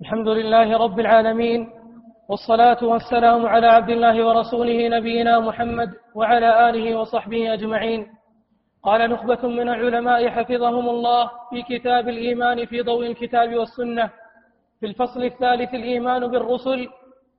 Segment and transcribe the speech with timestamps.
[0.00, 1.70] الحمد لله رب العالمين
[2.28, 8.06] والصلاة والسلام على عبد الله ورسوله نبينا محمد وعلى آله وصحبه أجمعين.
[8.82, 14.10] قال نخبة من العلماء حفظهم الله في كتاب الإيمان في ضوء الكتاب والسنة
[14.80, 16.88] في الفصل الثالث الإيمان بالرسل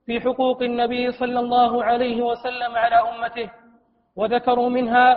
[0.06, 3.50] في حقوق النبي صلى الله عليه وسلم على أمته
[4.16, 5.08] وذكروا منها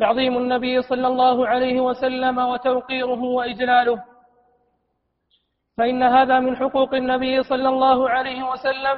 [0.00, 4.09] تعظيم النبي صلى الله عليه وسلم وتوقيره وإجلاله.
[5.80, 8.96] فإن هذا من حقوق النبي صلى الله عليه وسلم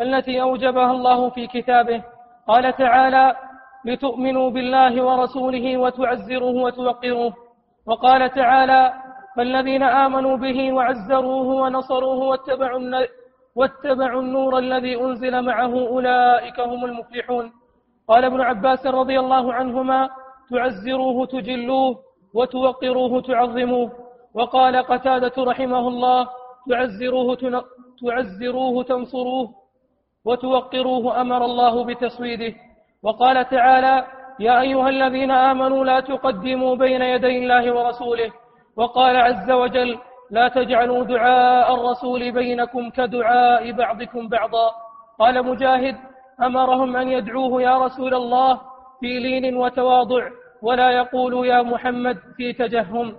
[0.00, 2.02] التي أوجبها الله في كتابه.
[2.48, 3.36] قال تعالى
[3.84, 7.32] لتؤمنوا بالله ورسوله وتعزروه وتوقروه.
[7.86, 8.92] وقال تعالى
[9.36, 13.06] فالذين آمنوا به وعزروه ونصروه واتبعوا,
[13.56, 17.52] واتبعوا النور الذي أنزل معه أولئك هم المفلحون.
[18.08, 20.10] قال ابن عباس رضي الله عنهما
[20.50, 21.96] تعزروه تجلوه
[22.34, 23.90] وتوقروه تعظموه.
[24.34, 26.28] وقال قتادة رحمه الله
[26.70, 27.36] تعزروه,
[28.02, 29.48] تعزروه تنصروه
[30.24, 32.54] وتوقروه أمر الله بتصويده
[33.02, 34.06] وقال تعالى
[34.40, 38.30] يا أيها الذين آمنوا لا تقدموا بين يدي الله ورسوله.
[38.76, 39.98] وقال عز وجل
[40.30, 44.70] لا تجعلوا دعاء الرسول بينكم كدعاء بعضكم بعضا.
[45.18, 45.96] قال مجاهد
[46.42, 48.60] أمرهم أن يدعوه يا رسول الله
[49.00, 50.28] في لين وتواضع
[50.62, 53.14] ولا يقولوا يا محمد في تجهم.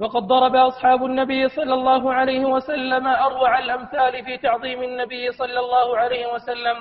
[0.00, 5.96] وقد ضرب أصحاب النبي صلى الله عليه وسلم أروع الأمثال في تعظيم النبي صلى الله
[5.98, 6.76] عليه وسلم.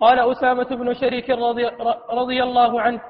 [0.00, 1.66] قال أسامة بن شريك رضي,
[2.10, 3.00] رضي الله عنه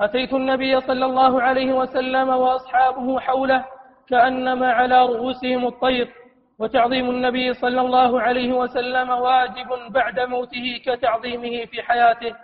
[0.00, 3.64] أتيت النبي صلى الله عليه وسلم وأصحابه حوله
[4.08, 6.12] كأنما على رؤوسهم الطير
[6.58, 12.34] وتعظيم النبي صلى الله عليه وسلم واجب بعد موته كتعظيمه في حياته.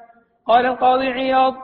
[0.46, 1.54] قال القاضي عياض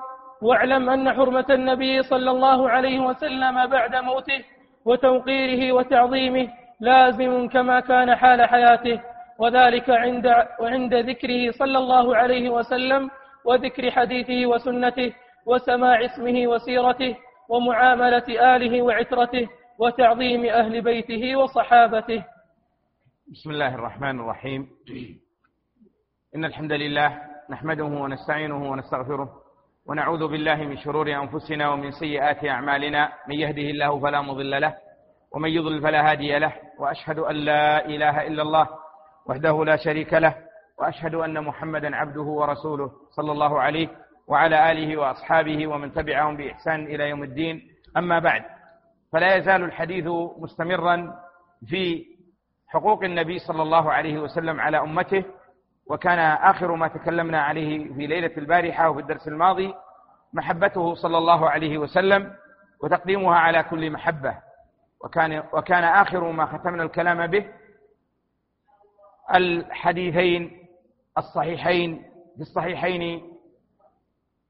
[0.43, 4.45] واعلم أن حرمة النبي صلى الله عليه وسلم بعد موته
[4.85, 6.49] وتوقيره وتعظيمه
[6.81, 9.01] لازم كما كان حال حياته
[9.39, 10.27] وذلك عند,
[10.61, 13.11] وعند ذكره صلى الله عليه وسلم
[13.45, 15.13] وذكر حديثه وسنته
[15.47, 17.17] وسماع اسمه وسيرته
[17.49, 19.49] ومعاملة آله وعترته
[19.79, 22.25] وتعظيم أهل بيته وصحابته.
[23.33, 24.69] بسم الله الرحمن الرحيم.
[26.37, 29.48] إن الحمد لله نحمده ونستعينه ونستغفره
[29.89, 33.13] ونعوذ بالله من شرور أنفسنا ومن سيئات أعمالنا.
[33.29, 34.75] من يهده الله فلا مضل له
[35.33, 38.69] ومن يضلل فلا هادي له وأشهد أن لا إله إلا الله
[39.27, 40.35] وحده لا شريك له
[40.79, 43.89] وأشهد أن محمدا عبده ورسوله صلى الله عليه
[44.29, 47.63] وعلى آله وأصحابه ومن تبعهم بإحسان إلى يوم الدين.
[47.97, 48.43] أما بعد
[49.13, 50.07] فلا يزال الحديث
[50.39, 51.15] مستمرا
[51.67, 52.05] في
[52.69, 55.25] حقوق النبي صلى الله عليه وسلم على أمته
[55.91, 59.75] وكان آخر ما تكلمنا عليه في ليلة البارحة وفي الدرس الماضي
[60.33, 62.35] محبته صلى الله عليه وسلم
[62.83, 64.35] وتقديمها على كل محبة.
[65.05, 67.45] وكان, وكان آخر ما ختمنا الكلام به
[69.35, 70.67] الحديثين
[71.19, 72.03] الصحيحين
[72.37, 73.23] في الصحيحين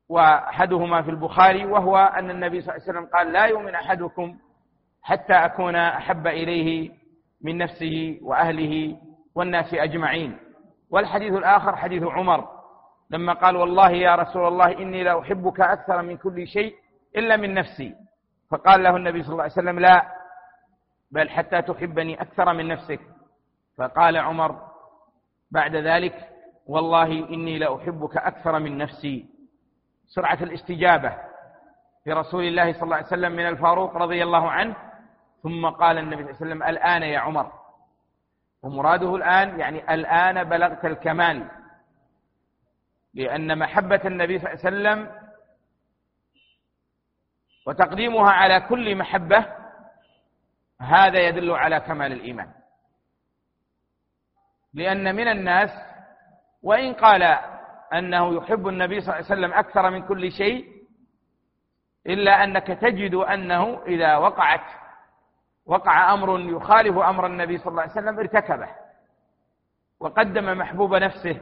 [0.09, 4.37] وأحدهما في البخاري وهو أن النبي صلى الله عليه وسلم قال لا يؤمن أحدكم
[5.03, 6.91] حتى أكون أحب إليه
[7.41, 8.97] من نفسه وأهله
[9.35, 10.39] والناس أجمعين.
[10.91, 12.49] والحديث الآخر حديث عمر.
[13.11, 16.75] لما قال والله يا رسول الله إني لأحبك أكثر من كل شيء
[17.17, 17.95] إلا من نفسي.
[18.51, 20.07] فقال له النبي صلى الله عليه وسلم لا
[21.11, 23.01] بل حتى تحبني أكثر من نفسك.
[23.79, 24.57] فقال عمر
[25.51, 26.29] بعد ذلك
[26.67, 29.27] والله إني لأحبك أكثر من نفسي.
[30.07, 31.13] سرعة الاستجابة
[32.07, 34.77] لرسول الله صلى الله عليه وسلم من الفاروق رضي الله عنه.
[35.43, 37.53] ثم قال النبي صلى الله عليه وسلم الآن يا عمر.
[38.63, 41.51] ومراده الآن يعني الآن بلغت الكمال.
[43.15, 45.21] لأن محبة النبي صلى الله عليه وسلم
[47.67, 49.47] وتقديمها على كل محبة
[50.81, 52.53] هذا يدل على كمال الإيمان.
[54.75, 55.71] لأن من الناس
[56.63, 57.23] وإن قال
[57.93, 60.79] أنه يحب النبي صلى الله عليه وسلم أكثر من كل شيء
[62.07, 64.65] إلا أنك تجد أنه إذا وقعت
[65.69, 68.69] وقع أمر يخالف أمر النبي صلى الله عليه وسلم ارتكبه
[70.01, 71.41] وقدم محبوب نفسه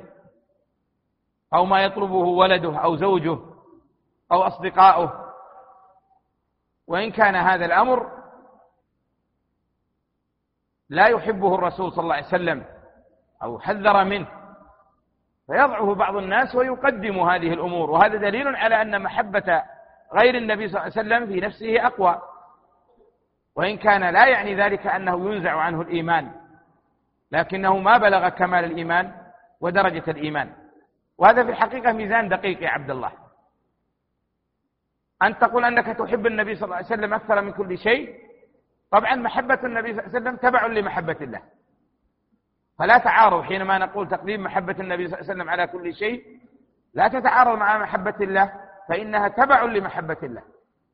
[1.55, 3.39] أو ما يطلبه ولده أو زوجه
[4.33, 5.33] أو أصدقاؤه.
[6.87, 8.11] وإن كان هذا الأمر
[10.89, 12.65] لا يحبه الرسول صلى الله عليه وسلم
[13.43, 14.29] أو حذر منه
[15.47, 17.91] فيضعه بعض الناس ويقدم هذه الأمور.
[17.91, 19.63] وهذا دليل على أن محبة
[20.15, 22.23] غير النبي صلى الله عليه وسلم في نفسه أقوى.
[23.57, 26.33] وإن كان لا يعني ذلك أنه ينزع عنه الإيمان
[27.33, 29.13] لكنه ما بلغ كمال الإيمان
[29.61, 30.53] ودرجة الإيمان.
[31.19, 33.13] وهذا في الحقيقة ميزان دقيق يا عبد الله.
[35.23, 38.15] أن تقول أنك تحب النبي صلى الله عليه وسلم أكثر من كل شيء
[38.91, 41.43] طبعا محبة النبي صلى الله عليه وسلم تبع لمحبة الله.
[42.79, 46.41] فلا تعارض حينما نقول تقديم محبة النبي صلى الله عليه وسلم على كل شيء
[46.95, 48.53] لا تتعارض مع محبة الله
[48.89, 50.43] فإنها تبع لمحبة الله.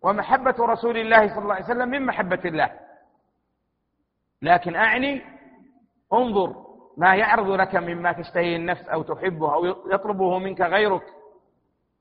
[0.02, 2.81] ومحبة رسول الله صلى الله عليه وسلم من محبة الله.
[4.43, 5.22] لكن أعني
[6.12, 6.66] انظر
[6.96, 11.06] ما يعرض لك مما تشتهي النفس أو تحبه أو يطلبه منك غيرك.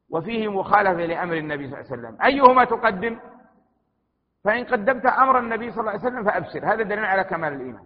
[0.10, 2.22] وفيه مخالفة لأمر النبي صلى الله عليه وسلم.
[2.22, 3.20] أيهما تقدم؟
[4.44, 6.74] فإن قدمت أمر النبي صلى الله عليه وسلم فأبشر.
[6.74, 7.86] هذا دليل على كمال الإيمان.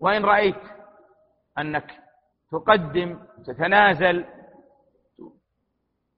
[0.00, 0.60] وإن رأيت
[1.58, 1.90] أنك
[2.52, 4.24] تقدم تتنازل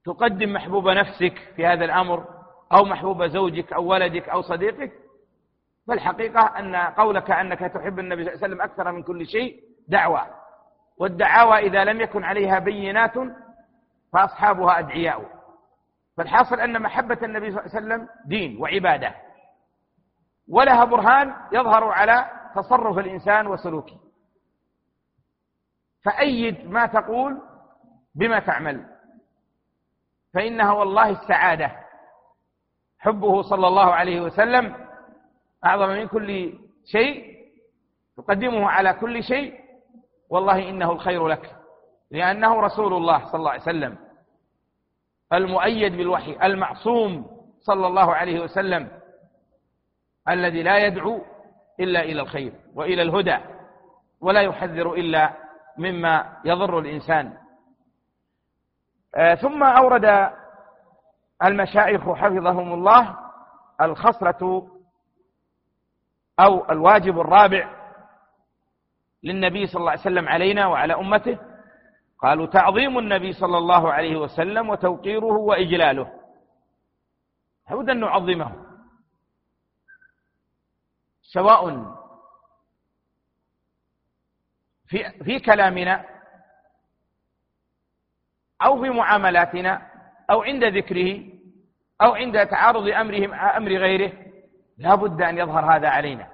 [0.04, 2.24] تقدم محبوب نفسك في هذا الأمر
[2.72, 4.92] أو محبوب زوجك أو ولدك أو صديقك؟
[5.88, 10.26] فالحقيقة أن قولك أنك تحب النبي صلى الله عليه وسلم أكثر من كل شيء دعوة.
[10.98, 13.14] والدعاوى إذا لم يكن عليها بينات
[14.12, 15.30] فأصحابها أدعياء.
[16.16, 19.14] فالحاصل أن محبة النبي صلى الله عليه وسلم دين وعبادة.
[20.48, 24.00] ولها برهان يظهر على تصرف الإنسان وسلوكه.
[26.04, 27.40] فأيد ما تقول
[28.14, 28.91] بما تعمل.
[30.34, 31.72] فإنها والله السعادة.
[32.98, 34.76] حبه صلى الله عليه وسلم
[35.64, 36.52] أعظم من كل
[36.84, 37.36] شيء
[38.16, 39.60] تقدمه على كل شيء
[40.30, 41.56] والله إنه الخير لك
[42.10, 43.98] لأنه رسول الله صلى الله عليه وسلم
[45.32, 47.26] المؤيد بالوحي المعصوم
[47.60, 48.88] صلى الله عليه وسلم
[50.28, 51.20] الذي لا يدعو
[51.80, 53.38] إلا إلى الخير وإلى الهدى
[54.20, 55.32] ولا يحذر إلا
[55.78, 57.36] مما يضر الإنسان.
[59.40, 60.32] ثم أورد
[61.44, 63.18] المشايخ حفظهم الله
[63.80, 64.68] الخصلة
[66.40, 67.82] أو الواجب الرابع
[69.22, 71.38] للنبي صلى الله عليه وسلم علينا وعلى أمته.
[72.18, 76.12] قالوا تعظيم النبي صلى الله عليه وسلم وتوقيره وإجلاله.
[77.70, 78.66] لابد أن نعظمه.
[81.22, 81.92] سواء
[84.86, 86.11] في في كلامنا
[88.64, 89.82] أو في معاملاتنا
[90.30, 91.24] أو عند ذكره
[92.02, 94.12] أو عند تعارض أمره مع أمر غيره
[94.78, 96.28] لا بد أن يظهر هذا علينا.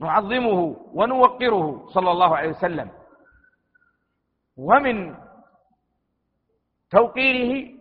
[0.00, 2.90] نعظمه ونوقره صلى الله عليه وسلم.
[4.56, 5.14] ومن
[6.90, 7.74] توقيره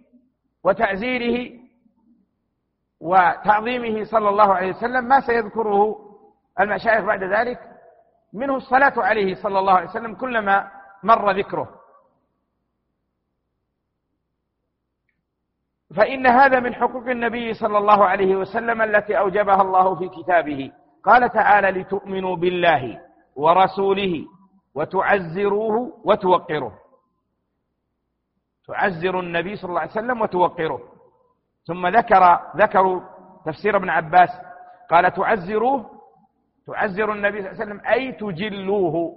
[0.63, 1.59] وتعزيره
[2.99, 5.99] وتعظيمه صلى الله عليه وسلم ما سيذكره
[6.59, 7.59] المشايخ بعد ذلك
[8.33, 10.71] منه الصلاة عليه صلى الله عليه وسلم كلما
[11.03, 11.80] مر ذكره.
[15.95, 20.71] فإن هذا من حقوق النبي صلى الله عليه وسلم التي أوجبها الله في كتابه.
[21.03, 23.01] قال تعالى لتؤمنوا بالله
[23.35, 24.25] ورسوله
[24.75, 26.73] وتعزروه وتوقروه.
[28.67, 30.81] تعزر النبي صلى الله عليه وسلم وتوقروه.
[31.67, 33.01] ثم ذكر ذكروا
[33.45, 34.29] تفسير ابن عباس.
[34.89, 35.85] قال تعزروه
[36.67, 39.15] تعزر النبي صلى الله عليه وسلم أي تجلوه.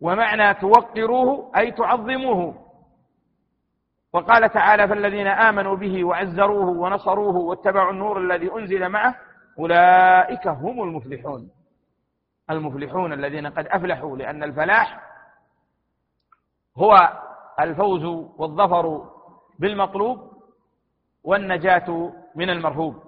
[0.00, 2.54] ومعنى توقروه أي تعظموه.
[4.12, 9.14] وقال تعالى فالذين آمنوا به وعزروه ونصروه واتبعوا النور الذي أنزل معه
[9.58, 11.50] أولئك هم المفلحون.
[12.50, 15.00] المفلحون الذين قد أفلحوا لأن الفلاح
[16.76, 17.20] هو
[17.60, 18.04] الفوز
[18.38, 19.10] والظفر
[19.58, 20.30] بالمطلوب
[21.24, 23.02] والنجاة من المرهوب.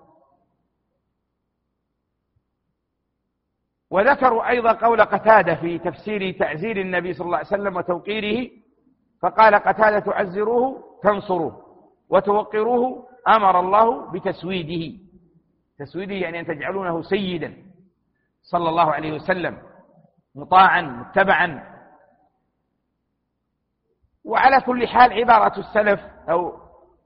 [3.91, 8.51] وذكروا أيضا قول قتادة في تفسير تعزير النبي صلى الله عليه وسلم وتوقيره
[9.23, 11.63] فقال قتادة تعزروه تنصروه
[12.09, 14.99] وتوقروه أمر الله بتسويده.
[15.79, 17.57] تسويده يعني أن تجعلونه سيدا
[18.43, 19.59] صلى الله عليه وسلم
[20.35, 21.73] مطاعا متبعا.
[24.25, 26.01] وعلى كل حال عبارة السلف
[26.31, 26.63] أو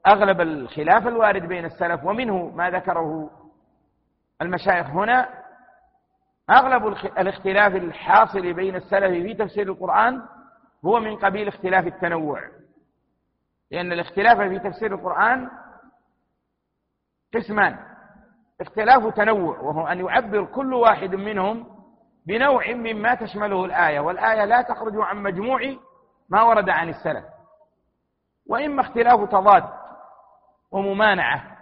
[0.07, 3.29] أغلب الخلاف الوارد بين السلف ومنه ما ذكره
[4.41, 5.29] المشايخ هنا
[6.49, 10.21] أغلب الاختلاف الحاصل بين السلف في تفسير القرآن
[10.87, 12.41] هو من قبيل اختلاف التنوع.
[13.71, 15.49] لأن الاختلاف في تفسير القرآن
[17.35, 17.77] قسمان.
[18.61, 21.67] اختلاف تنوع وهو أن يعبر كل واحد منهم
[22.27, 25.59] بنوع مما تشمله الآية والآية لا تخرج عن مجموع
[26.29, 27.25] ما ورد عن السلف.
[28.49, 29.63] وإما اختلاف تضاد
[30.71, 31.57] وممانعة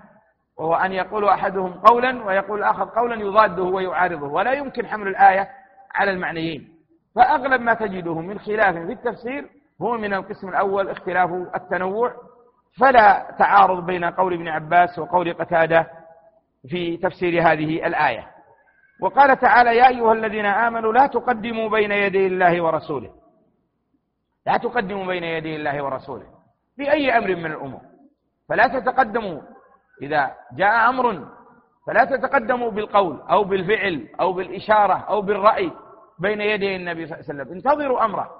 [0.57, 4.27] وهو أن يقول أحدهم قولا ويقول الآخر قولا يضاده ويعارضه.
[4.27, 5.49] ولا يمكن حمل الآية
[5.95, 6.74] على المعنيين.
[7.15, 9.49] فأغلب ما تجده من خلاف في التفسير
[9.81, 12.13] هو من القسم الأول اختلاف التنوع.
[12.79, 15.87] فلا تعارض بين قول ابن عباس وقول قتادة
[16.69, 18.27] في تفسير هذه الآية.
[19.01, 23.11] وقال تعالى يا أيها الذين آمنوا لا تقدموا بين يدي الله ورسوله.
[24.45, 26.25] لا تقدموا بين يدي الله ورسوله
[26.75, 27.81] في أي أمر من الأمور.
[28.49, 29.41] فلا تتقدموا.
[30.01, 31.27] إذا جاء أمر
[31.87, 35.71] فلا تتقدموا بالقول أو بالفعل أو بالإشارة أو بالرأي.
[36.19, 37.55] بين يدي النبي صلى الله عليه وسلم.
[37.55, 38.31] انتظروا أمره.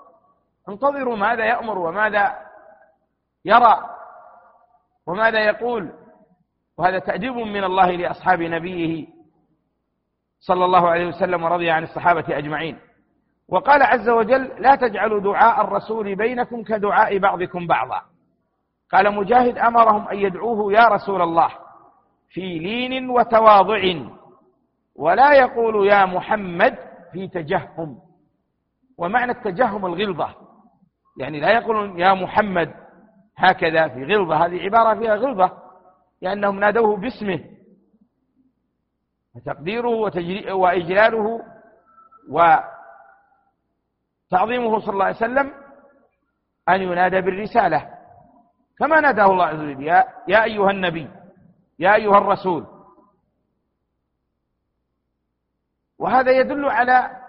[0.70, 2.36] انتظروا ماذا يأمر وماذا
[3.46, 3.90] يرى
[5.08, 5.94] وماذا يقول.
[6.78, 9.08] وهذا تأديب من الله لأصحاب نبيه
[10.40, 12.80] صلى الله عليه وسلم ورضي عن الصحابة أجمعين.
[13.50, 18.02] وقال عز وجل لا تجعلوا دعاء الرسول بينكم كدعاء بعضكم بعضا.
[18.92, 21.50] قال مجاهد أمرهم أن يدعوه يا رسول الله
[22.30, 23.96] في لين وتواضع.
[24.96, 26.78] ولا يقول يا محمد
[27.16, 28.00] في تجهم.
[28.98, 30.36] ومعنى التجهم الغلظة.
[31.20, 32.74] يعني لا يقول يا محمد
[33.38, 34.46] هكذا في غلظة.
[34.46, 35.58] هذه عبارة فيها غلظة
[36.22, 37.44] لأنهم نادوه باسمه.
[39.36, 39.90] فتقديره
[40.54, 41.42] وإجلاله
[44.32, 45.54] وتعظيمه صلى الله عليه وسلم
[46.70, 47.90] أن ينادى بالرسالة.
[48.80, 49.84] كما ناداه الله عز وجل.
[49.84, 51.10] يا, يا أيها النبي
[51.80, 52.75] يا أيها الرسول
[56.00, 57.22] وهذا يدل على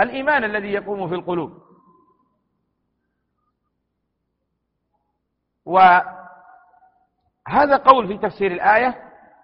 [0.00, 1.64] الإيمان الذي يقوم في القلوب.
[5.64, 6.16] وهذا
[7.84, 8.94] قول في تفسير الآية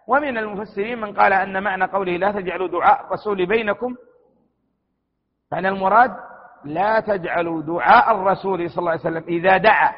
[0.07, 3.97] ومن المفسرين من قال أن معنى قوله لا تجعلوا دعاء الرسول بينكم
[5.51, 6.17] فأن المراد
[6.65, 9.95] لا تجعلوا دعاء الرسول صلى الله عليه وسلم إذا دعا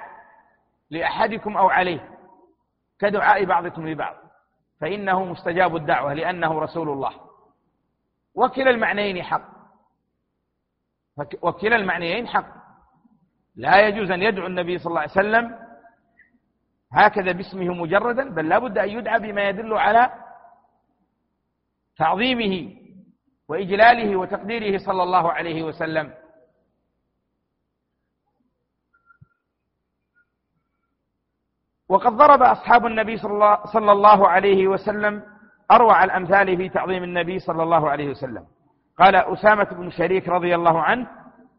[0.90, 2.08] لأحدكم أو عليه
[2.98, 4.14] كدعاء بعضكم لبعض
[4.80, 7.12] فإنه مستجاب الدعوة لأنه رسول الله.
[8.34, 9.48] وكلا المعنيين حق.
[11.42, 12.46] وكلا المعنيين حق.
[13.56, 15.58] لا يجوز أن يدعو النبي صلى الله عليه وسلم
[16.92, 20.12] هكذا باسمه مجردا بل لا بد أن يدعى بما يدل على
[21.96, 22.76] تعظيمه
[23.48, 26.14] وإجلاله وتقديره صلى الله عليه وسلم.
[31.88, 33.16] وقد ضرب أصحاب النبي
[33.72, 35.31] صلى الله عليه وسلم
[35.74, 38.46] أروع الأمثال في تعظيم النبي صلى الله عليه وسلم.
[38.98, 41.06] قال أسامة بن شريك رضي الله عنه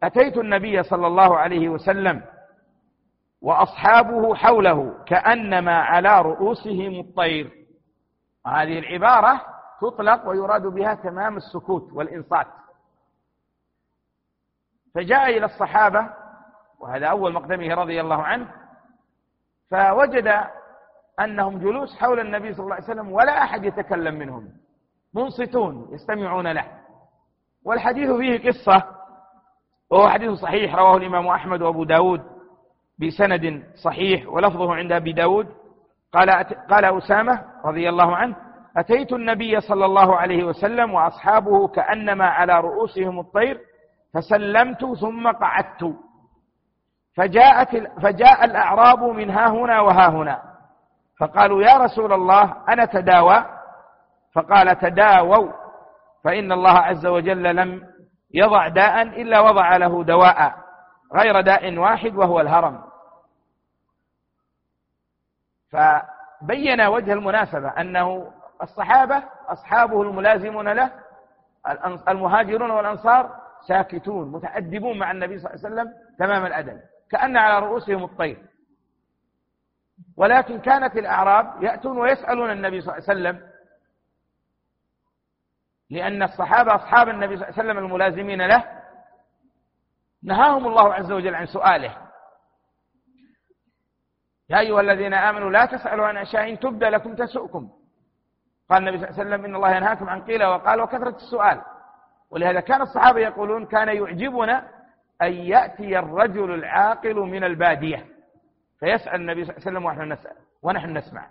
[0.03, 2.21] أتيت النبي صلى الله عليه وسلم
[3.41, 7.51] وأصحابه حوله كأنما على رؤوسهم الطير.
[8.47, 9.41] هذه العبارة
[9.81, 12.47] تطلق ويراد بها تمام السكوت والإنصات.
[14.95, 16.09] فجاء إلى الصحابة
[16.79, 18.47] وهذا أول مقدمه رضي الله عنه
[19.71, 20.43] فوجد
[21.21, 24.49] أنهم جلوس حول النبي صلى الله عليه وسلم ولا أحد يتكلم منهم.
[25.15, 26.65] منصتون يستمعون له.
[27.65, 28.83] والحديث فيه قصة
[29.91, 32.21] وهو حديث صحيح رواه الإمام أحمد وأبو داود
[32.99, 35.47] بسند صحيح ولفظه عند أبي داود.
[36.13, 36.29] قال,
[36.69, 38.35] قال أسامة رضي الله عنه
[38.77, 43.59] أتيت النبي صلى الله عليه وسلم وأصحابه كأنما على رؤوسهم الطير
[44.13, 45.95] فسلمت ثم قعدت.
[47.15, 50.52] فجاءت فجاء الأعراب من ها هنا وها هنا.
[51.19, 53.45] فقالوا يا رسول الله أنا تداوى؟
[54.33, 55.51] فقال تداووا
[56.23, 57.87] فإن الله عز وجل لم
[58.33, 60.55] يضع داء إلا وضع له دواء
[61.13, 62.83] غير داء واحد وهو الهرم.
[65.71, 70.91] فبين وجه المناسبة أنه الصحابة أصحابه الملازمون له
[72.07, 73.35] المهاجرون والأنصار
[73.67, 76.79] ساكتون متأدبون مع النبي صلى الله عليه وسلم تمام الأدب
[77.11, 78.37] كأن على رؤوسهم الطير.
[80.17, 83.53] ولكن كانت الأعراب يأتون ويسألون النبي صلى الله عليه وسلم
[85.89, 88.63] لأن الصحابة أصحاب النبي صلى الله عليه وسلم الملازمين له
[90.23, 91.97] نهاهم الله عز وجل عن سؤاله.
[94.49, 97.69] يا أيها الذين آمنوا لا تسألوا عن أشياء تبدى لكم تسؤكم.
[98.69, 101.61] قال النبي صلى الله عليه وسلم إن الله ينهاكم عن قيل وقال وكثرة السؤال.
[102.29, 104.69] ولهذا كان الصحابة يقولون كان يعجبنا
[105.21, 108.12] أن يأتي الرجل العاقل من البادية.
[108.83, 111.29] فيسأل النبي صلى الله عليه وسلم ونحن نسأل ونحن نسمع.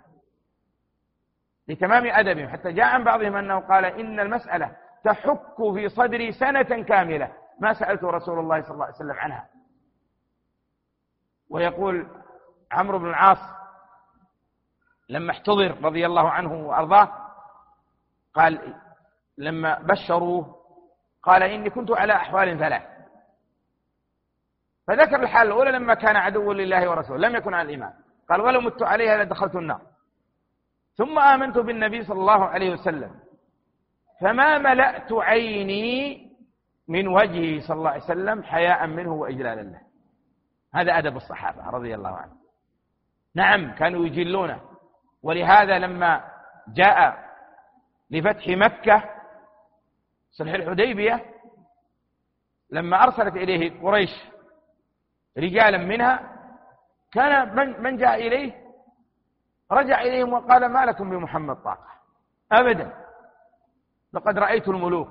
[1.67, 7.33] لتمام أدبهم حتى جاء عن بعضهم أنه قال إن المسألة تحك في صدري سنة كاملة.
[7.59, 9.49] ما سألت رسول الله صلى الله عليه وسلم عنها.
[11.49, 12.07] ويقول
[12.71, 13.39] عمرو بن العاص
[15.09, 17.09] لما احتضر رضي الله عنه وأرضاه
[18.33, 18.75] قال
[19.37, 20.55] لما بشروه
[21.23, 22.92] قال إني كنت على أحوال ثلاث.
[24.87, 27.93] فذكر الحال الأولى لما كان عدوا لله ورسوله لم يكن على الإيمان.
[28.29, 29.81] قال ولو مت عليها لدخلت النار.
[30.95, 33.15] ثم آمنت بالنبي صلى الله عليه وسلم.
[34.21, 36.31] فما ملأت عيني
[36.87, 39.81] من وجهه صلى الله عليه وسلم حياء منه وإجلالا له.
[40.73, 42.37] هذا أدب الصحابة رضي الله عنهم.
[43.35, 44.61] نعم كانوا يجلونه.
[45.23, 46.31] ولهذا لما
[46.67, 47.23] جاء
[48.11, 49.03] لفتح مكة
[50.31, 51.25] صلح الحديبية
[52.69, 54.09] لما أرسلت إليه قريش
[55.37, 56.33] رجالا منها
[57.11, 58.63] كان من, من جاء إليه؟
[59.71, 61.87] رجع إليهم وقال ما لكم بمحمد طاقة؟
[62.51, 62.93] أبدا.
[64.13, 65.09] لقد رأيت الملوك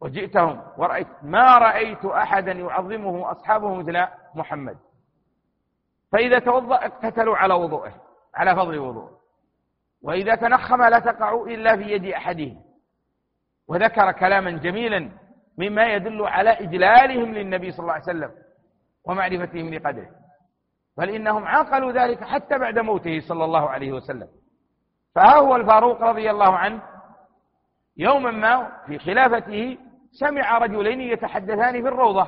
[0.00, 4.78] وجئتهم ورأيت ما رأيت أحدا يعظمه أصحابه مثل محمد.
[6.12, 7.94] فإذا توضأ اقتتلوا على وضوءه
[8.34, 9.20] على فضل وضوءه
[10.02, 12.62] وإذا تنخم لا تقع إلا في يد أحدهم.
[13.68, 15.10] وذكر كلاما جميلا
[15.58, 18.43] مما يدل على إجلالهم للنبي صلى الله عليه وسلم.
[19.04, 20.10] ومعرفتهم لقدره
[20.96, 24.28] بل إنهم عاقلوا ذلك حتى بعد موته صلى الله عليه وسلم.
[25.14, 26.82] فها هو الفاروق رضي الله عنه
[27.96, 29.78] يوما ما في خلافته
[30.12, 32.24] سمع رجلين يتحدثان في الروضة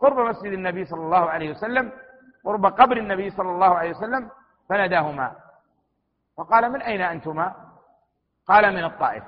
[0.00, 1.92] قرب مسجد النبي صلى الله عليه وسلم
[2.44, 4.30] قرب قبر النبي صلى الله عليه وسلم
[4.68, 5.36] فناداهما.
[6.36, 7.54] وقال من أين أنتما؟
[8.46, 9.24] قال من الطائف.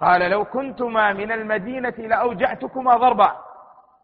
[0.00, 3.49] قال لو كنتما من المدينة لأوجعتكما ضربا.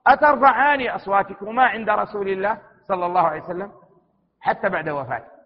[0.07, 3.73] أترفعان أصواتكما عند رسول الله صلى الله عليه وسلم
[4.41, 5.37] حتى بعد وفاته.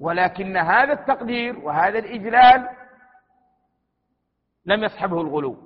[0.00, 2.68] ولكن هذا التقدير وهذا الإجلال
[4.64, 5.56] لم يصحبه الغلو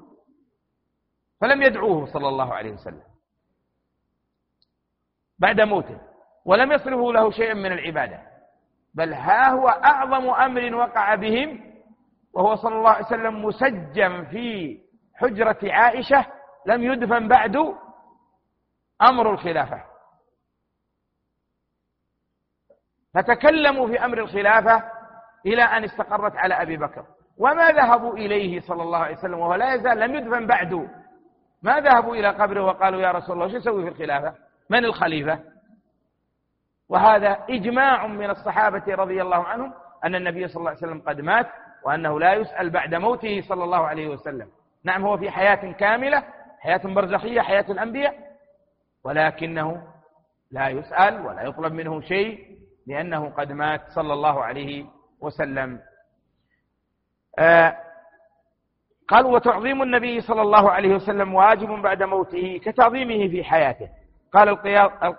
[1.40, 3.02] فلم يدعوه صلى الله عليه وسلم
[5.38, 6.00] بعد موته
[6.44, 8.22] ولم يصرفوا له شيئا من العبادة
[8.94, 11.74] بل ها هو أعظم أمر وقع بهم
[12.32, 14.78] وهو صلى الله عليه وسلم مسجم في
[15.14, 16.26] حجرة عائشة
[16.66, 17.56] لم يدفن بعد
[19.02, 19.84] أمر الخلافة.
[23.14, 24.82] فتكلموا في أمر الخلافة
[25.46, 27.06] إلى أن استقرت على أبي بكر.
[27.38, 30.88] وما ذهبوا إليه صلى الله عليه وسلم وهو لا يزال لم يدفن بعد.
[31.62, 34.34] ما ذهبوا إلى قبره وقالوا يا رسول الله شو يسوي في الخلافة؟
[34.70, 35.38] من الخليفة؟
[36.88, 41.48] وهذا إجماع من الصحابة رضي الله عنهم أن النبي صلى الله عليه وسلم قد مات
[41.84, 44.48] وأنه لا يسأل بعد موته صلى الله عليه وسلم.
[44.84, 46.24] نعم هو في حياة كاملة
[46.62, 48.14] حياة برزخية حياة الأنبياء
[49.04, 49.82] ولكنه
[50.50, 52.38] لا يسأل ولا يطلب منه شيء
[52.86, 54.84] لأنه قد مات صلى الله عليه
[55.20, 55.80] وسلم.
[57.38, 57.76] آه
[59.08, 63.88] قال وتعظيم النبي صلى الله عليه وسلم واجب بعد موته كتعظيمه في حياته.
[64.32, 64.56] قال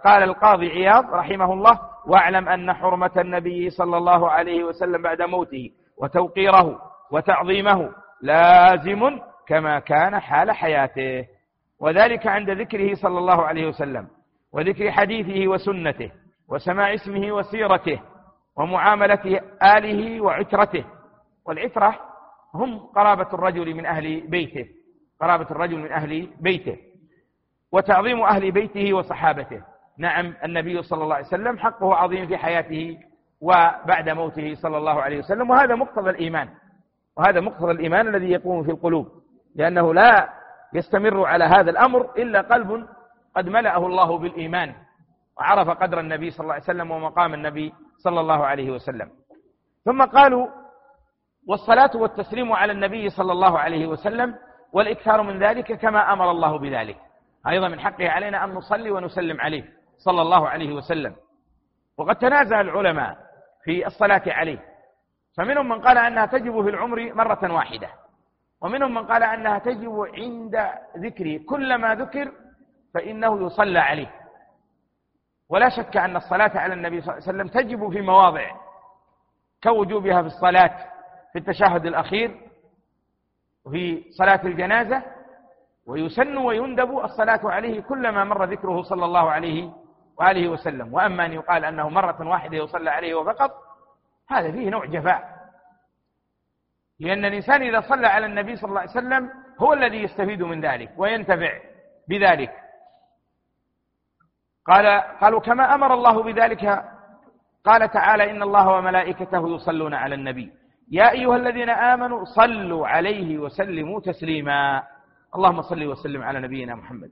[0.04, 5.72] قال القاضي عياض رحمه الله واعلم أن حرمة النبي صلى الله عليه وسلم بعد موته
[5.98, 7.89] وتوقيره وتعظيمه
[8.22, 11.26] لازم كما كان حال حياته.
[11.84, 14.08] وذلك عند ذكره صلى الله عليه وسلم
[14.54, 16.12] وذكر حديثه وسنته
[16.50, 18.00] وسماع اسمه وسيرته
[18.58, 20.86] ومعاملة آله وعترته.
[21.46, 22.00] والعترة
[22.54, 24.65] هم قرابة الرجل من أهل بيته
[25.22, 26.78] قرابة الرجل من أهل بيته
[27.72, 29.62] وتعظيم أهل بيته وصحابته.
[29.98, 32.98] نعم النبي صلى الله عليه وسلم حقه عظيم في حياته
[33.41, 36.50] وبعد موته صلى الله عليه وسلم وهذا مقتضى الإيمان
[37.17, 39.08] وهذا مقتضى الإيمان الذي يقوم في القلوب
[39.56, 40.30] لأنه لا
[40.74, 42.88] يستمر على هذا الأمر إلا قلب
[43.36, 44.76] قد ملأه الله بالإيمان
[45.38, 49.10] وعرف قدر النبي صلى الله عليه وسلم ومقام النبي صلى الله عليه وسلم.
[49.86, 50.48] ثم قالوا
[51.48, 54.36] والصلاة والتسليم على النبي صلى الله عليه وسلم
[54.74, 56.98] والإكثار من ذلك كما أمر الله بذلك.
[57.48, 59.64] أيضا من حقه علينا أن نصلي ونسلم عليه
[59.98, 61.16] صلى الله عليه وسلم.
[61.98, 63.18] وقد تنازع العلماء
[63.64, 64.60] في الصلاة عليه.
[65.38, 67.90] فمنهم من قال أنها تجب في العمر مرة واحدة.
[68.63, 71.38] ومنهم من قال أنها تجب عند ذكره.
[71.45, 72.32] كلما ذكر
[72.93, 74.12] فإنه يصلى عليه.
[75.49, 78.52] ولا شك أن الصلاة على النبي صلى الله عليه وسلم تجب في مواضع
[79.63, 80.88] كوجوبها في الصلاة
[81.34, 82.41] في التشهد الأخير
[83.65, 85.04] وفي صلاة الجنازة
[85.88, 89.71] ويسن ويندب الصلاة عليه كلما مر ذكره صلى الله عليه
[90.19, 90.93] وآله وسلم.
[90.93, 93.52] وأما أن يقال أنه مرة واحدة يصلى عليه وفقط
[94.30, 95.33] هذا فيه نوع جفاء.
[97.04, 100.89] لأن الإنسان إذا صلى على النبي صلى الله عليه وسلم هو الذي يستفيد من ذلك
[100.98, 101.52] وينتفع
[102.10, 102.52] بذلك.
[104.66, 106.84] قال قالوا كما أمر الله بذلك
[107.66, 110.52] قال تعالى إن الله وملائكته يصلون على النبي.
[110.92, 114.84] يا أيها الذين آمنوا صلوا عليه وسلموا تسليما.
[115.36, 117.12] اللهم صل وسلم على نبينا محمد.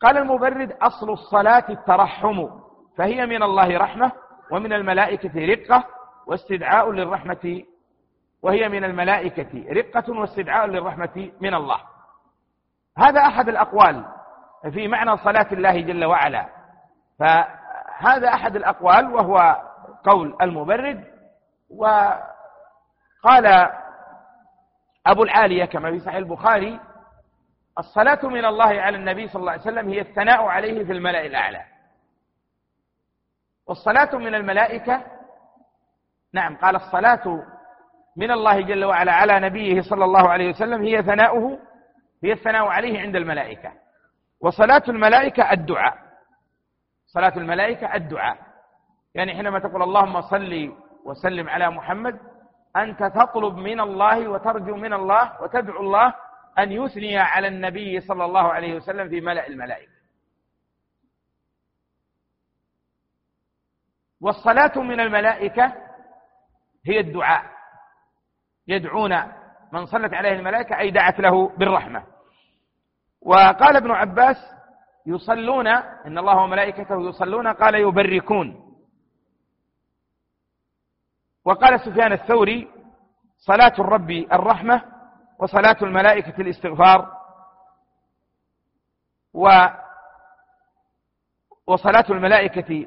[0.00, 2.48] قال المبرد أصل الصلاة الترحم
[2.96, 4.12] فهي من الله رحمة
[4.52, 5.84] ومن الملائكة رقة
[6.26, 7.62] واستدعاء للرحمة
[8.44, 11.80] وهي من الملائكة رقة واستدعاء للرحمة من الله.
[12.98, 14.04] هذا أحد الأقوال
[14.72, 16.48] في معنى صلاة الله جل وعلا.
[17.18, 19.62] فهذا أحد الأقوال وهو
[20.04, 21.04] قول المبرد
[21.70, 22.26] وقال
[25.06, 26.80] أبو العالية كما في صحيح البخاري
[27.78, 31.64] الصلاة من الله على النبي صلى الله عليه وسلم هي الثناء عليه في الملأ الأعلى.
[33.66, 35.02] والصلاة من الملائكة
[36.32, 37.53] نعم قال الصلاة
[38.16, 41.58] من الله جل وعلا على نبيه صلى الله عليه وسلم هي ثناؤه
[42.24, 43.72] هي الثناء عليه عند الملائكة.
[44.40, 45.98] وصلاة الملائكة الدعاء.
[47.06, 48.38] صلاة الملائكة الدعاء.
[49.14, 50.74] يعني حينما تقول اللهم صل
[51.04, 52.20] وسلم على محمد
[52.76, 56.14] أنت تطلب من الله وترجو من الله وتدعو الله
[56.58, 59.92] أن يثني على النبي صلى الله عليه وسلم في ملأ الملائكة.
[64.20, 65.72] والصلاة من الملائكة
[66.86, 67.53] هي الدعاء.
[68.68, 69.22] يدعون
[69.72, 72.02] من صلت عليه الملائكة أي دعت له بالرحمة.
[73.22, 74.36] وقال ابن عباس
[75.06, 78.76] يصلون إن الله وملائكته يصلون قال يبركون.
[81.44, 82.68] وقال سفيان الثوري
[83.38, 84.82] صلاة الرب الرحمة
[85.38, 87.16] وصلاة الملائكة الاستغفار
[89.34, 89.48] و
[91.66, 92.86] وصلاة الملائكة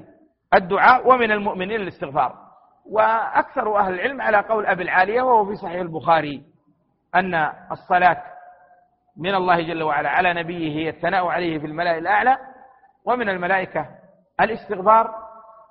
[0.53, 2.46] الدعاء ومن المؤمنين الاستغفار
[2.91, 6.43] وأكثر أهل العلم على قول أبي العالية وهو في صحيح البخاري
[7.15, 7.35] أن
[7.71, 8.23] الصلاة
[9.17, 12.37] من الله جل وعلا على نبيه هي الثناء عليه في الملائكة الأعلى
[13.05, 13.85] ومن الملائكة
[14.41, 15.15] الاستغفار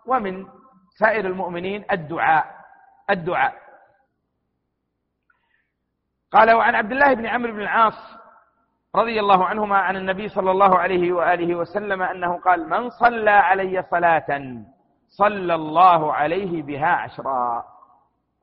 [0.06, 0.46] ومن
[0.98, 2.44] سائر المؤمنين الدعاء
[3.10, 3.54] الدعاء.
[6.32, 8.16] قال وعن عبد الله بن عمرو بن العاص
[8.94, 13.82] رضي الله عنهما عن النبي صلى الله عليه وآله وسلم أنه قال من صلى علي
[13.90, 14.26] صلاة
[15.08, 17.64] صلى الله عليه بها عشرا.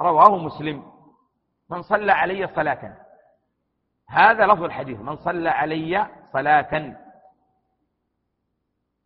[0.01, 0.93] رواه مسلم.
[1.69, 2.97] من صلى علي صلاة.
[4.09, 4.99] هذا لفظ الحديث.
[4.99, 6.95] من صلى علي صلاة.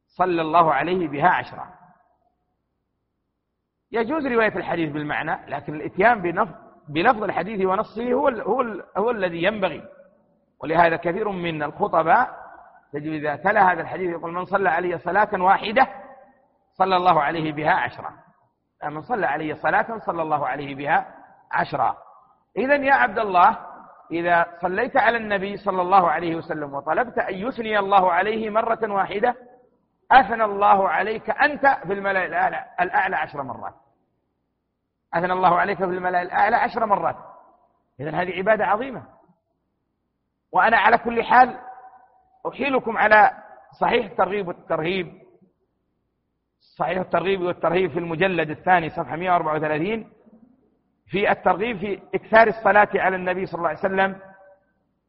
[0.07, 1.67] صلى الله عليه بها عشرا.
[3.91, 6.21] يجوز رواية الحديث بالمعنى لكن الإتيان
[6.87, 9.83] بلفظ الحديث ونصه هو, هو, هو الذي ينبغي.
[10.59, 12.47] ولهذا كثير من الخطباء
[12.93, 15.87] تجد إذا تلا هذا الحديث يقول من صلى علي صلاة واحدة
[16.77, 18.13] صلى الله عليه بها عشرا.
[18.83, 21.07] من صلى علي صلاة صلى الله عليه بها
[21.51, 21.97] عشرا.
[22.57, 23.57] إذا يا عبد الله
[24.11, 29.35] إذا صليت على النبي صلى الله عليه وسلم وطلبت أن يثني الله عليه مرة واحدة
[30.11, 33.73] أثنى الله عليك أنت في الملأ الأعلى, الأعلى عشر مرات.
[35.13, 37.15] أثنى الله عليك في الملأ الأعلى عشر مرات.
[37.99, 39.03] إذا هذه عبادة عظيمة.
[40.51, 41.59] وأنا على كل حال
[42.47, 43.31] أحيلكم على
[43.81, 45.26] صحيح الترغيب والترهيب.
[46.77, 50.09] صحيح الترغيب والترهيب في المجلد الثاني صفحة 134
[51.07, 54.15] في الترغيب في إكثار الصلاة على النبي صلى الله عليه وسلم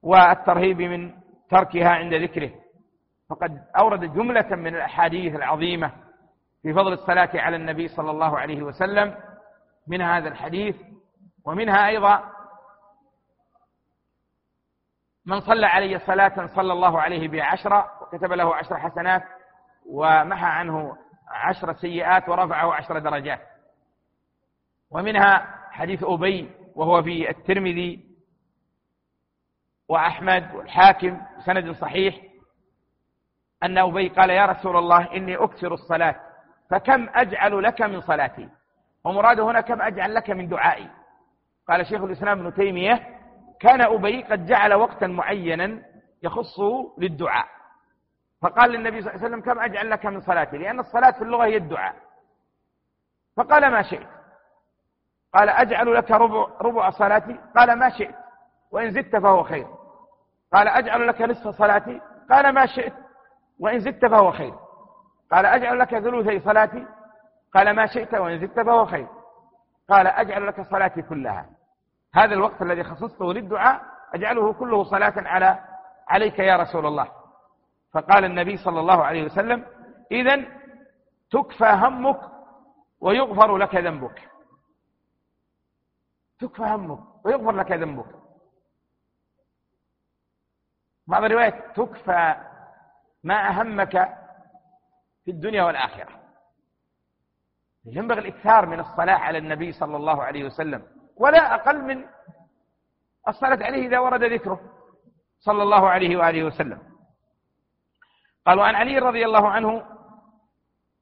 [0.03, 1.13] والترهيب من
[1.51, 2.51] تركها عند ذكره.
[3.31, 5.93] فقد أورد جملة من الأحاديث العظيمة
[6.63, 9.15] في فضل الصلاة على النبي صلى الله عليه وسلم
[9.89, 10.77] من هذا الحديث
[11.45, 12.25] ومنها أيضا
[15.27, 19.23] من صلى علي صلاة صلى الله عليه بها عشرة وكتب له عشر حسنات
[19.87, 20.97] ومحى عنه
[21.31, 23.41] عشر سيئات ورفعه عشر درجات.
[24.91, 28.05] ومنها حديث أبي وهو في الترمذي
[29.89, 32.17] وأحمد والحاكم بسند صحيح
[33.63, 36.15] أن أبي قال يا رسول الله إني أكثر الصلاة
[36.71, 38.49] فكم أجعل لك من صلاتي؟
[39.05, 40.89] ومراده هنا كم أجعل لك من دعائي؟
[41.69, 43.19] قال شيخ الإسلام ابن تيمية
[43.61, 45.83] كان أبي قد جعل وقتا معينا
[46.23, 47.47] يخصه للدعاء.
[48.43, 51.45] فقال للنبي صلى الله عليه وسلم كم أجعل لك من صلاتي؟ لأن الصلاة في اللغة
[51.45, 51.95] هي الدعاء.
[53.37, 54.09] فقال ما شئت.
[55.35, 58.15] قال أجعل لك ربع, ربع صلاتي؟ قال ما شئت.
[58.71, 59.67] وإن زدت فهو خير.
[60.53, 62.93] قال أجعل لك نصف صلاتي؟ قال ما شئت.
[63.59, 64.55] وإن زدت فهو خير.
[65.33, 66.87] قال أجعل لك ثلثي صلاتي؟
[67.55, 68.15] قال ما شئت.
[68.15, 69.07] وإن زدت فهو خير.
[69.91, 71.47] قال أجعل لك صلاتي كلها.
[72.15, 73.81] هذا الوقت الذي خصصته للدعاء.
[74.15, 75.59] أجعله كله صلاة على
[76.09, 77.18] عليك يا رسول الله.
[77.93, 79.67] فقال النبي صلى الله عليه وسلم
[80.13, 80.45] إذا
[81.31, 82.21] تكفى همك
[83.01, 84.31] ويغفر لك ذنبك.
[86.39, 88.15] تكفى همك ويغفر لك ذنبك.
[91.07, 92.37] بعض الروايات تكفى
[93.25, 93.93] ما أهمك
[95.25, 96.19] في الدنيا والآخرة.
[97.85, 102.05] ينبغي الإكثار من الصلاة على النبي صلى الله عليه وسلم ولا أقل من
[103.29, 104.61] الصلاة عليه إذا ورد ذكره
[105.39, 106.98] صلى الله عليه وآله وسلم.
[108.49, 109.83] قال وعن علي رضي الله عنه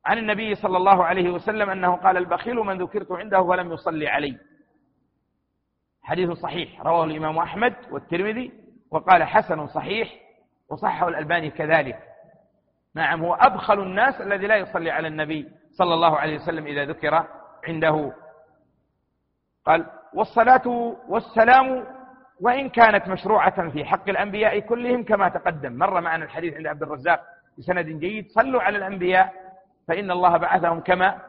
[0.06, 4.38] عن النبي صلى الله عليه وسلم أنه قال البخيل من ذكرت عنده ولم يصلي علي.
[6.02, 8.52] حديث صحيح رواه الإمام أحمد والترمذي
[8.90, 10.08] وقال حسن صحيح
[10.68, 11.98] وصحه الألباني كذلك.
[12.94, 17.26] نعم هو أبخل الناس الذي لا يصلي على النبي صلى الله عليه وسلم إذا ذكر
[17.68, 18.12] عنده.
[19.66, 21.86] قال والصلاة والسلام
[22.40, 25.72] وإن كانت مشروعة في حق الأنبياء كلهم كما تقدم.
[25.72, 27.35] مر معنا الحديث عند عبد الرزاق.
[27.58, 29.32] بسند جيد صلوا على الأنبياء
[29.88, 31.22] فإن الله بعثهم كما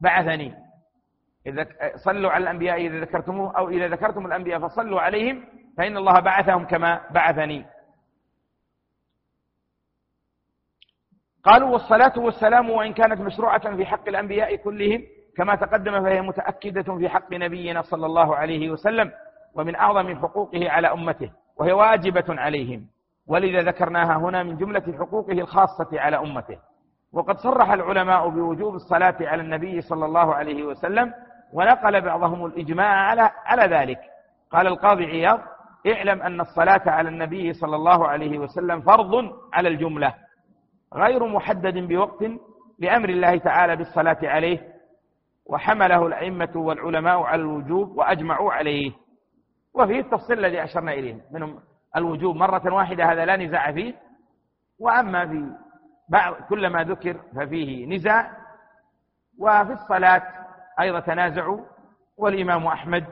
[0.00, 0.54] بعثني.
[1.46, 5.44] إذا صلوا على الأنبياء إذا ذكرتموه أو إذا ذكرتم الأنبياء فصلوا عليهم
[5.76, 7.66] فإن الله بعثهم كما بعثني.
[11.44, 15.02] قالوا والصلاة والسلام وإن كانت مشروعة في حق الأنبياء كلهم
[15.36, 19.12] كما تقدم فهي متأكدة في حق نبينا صلى الله عليه وسلم
[19.54, 22.86] ومن أعظم حقوقه على أمته وهي واجبة عليهم.
[23.28, 26.58] ولذا ذكرناها هنا من جملة حقوقه الخاصة على أمته.
[27.12, 31.12] وقد صرح العلماء بوجوب الصلاة على النبي صلى الله عليه وسلم
[31.52, 33.98] ونقل بعضهم الإجماع على على ذلك.
[34.50, 35.40] قال القاضي عياض
[35.86, 39.14] اعلم أن الصلاة على النبي صلى الله عليه وسلم فرض
[39.52, 40.14] على الجملة
[40.94, 42.24] غير محدد بوقت
[42.78, 44.58] لأمر الله تعالى بالصلاة عليه
[45.46, 48.92] وحمله الأئمة والعلماء على الوجوب وأجمعوا عليه.
[49.74, 51.58] وفيه التفصيل الذي أشرنا إليه منهم
[51.96, 53.94] الوجوب مرة واحدة هذا لا نزاع فيه.
[54.78, 55.50] وأما في
[56.08, 58.30] بعض كل ما ذكر ففيه نزاع.
[59.38, 60.22] وفي الصلاة
[60.80, 61.60] أيضا تنازعوا.
[62.16, 63.04] والإمام أحمد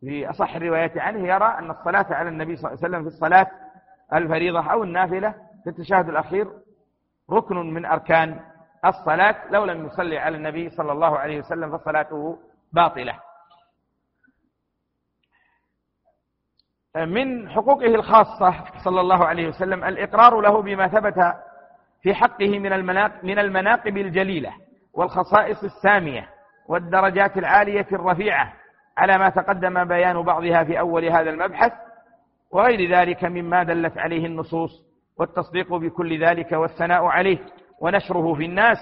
[0.00, 3.46] في أصح الروايات عنه يرى أن الصلاة على النبي صلى الله عليه وسلم في الصلاة
[4.14, 5.34] الفريضة أو النافلة
[5.64, 6.48] في التشهد الأخير
[7.30, 8.40] ركن من أركان
[8.84, 12.38] الصلاة لو لم يصلي على النبي صلى الله عليه وسلم فصلاته
[12.72, 13.20] باطلة.
[17.04, 18.54] من حقوقه الخاصة
[18.84, 21.34] صلى الله عليه وسلم الإقرار له بما ثبت
[22.02, 22.86] في حقه من
[23.22, 24.52] من المناقب الجليلة
[24.94, 26.28] والخصائص السامية
[26.68, 28.52] والدرجات العالية الرفيعة
[28.98, 31.72] على ما تقدم بيان بعضها في أول هذا المبحث
[32.50, 34.86] وغير ذلك مما دلت عليه النصوص
[35.18, 37.38] والتصديق بكل ذلك والثناء عليه
[37.80, 38.78] ونشره في الناس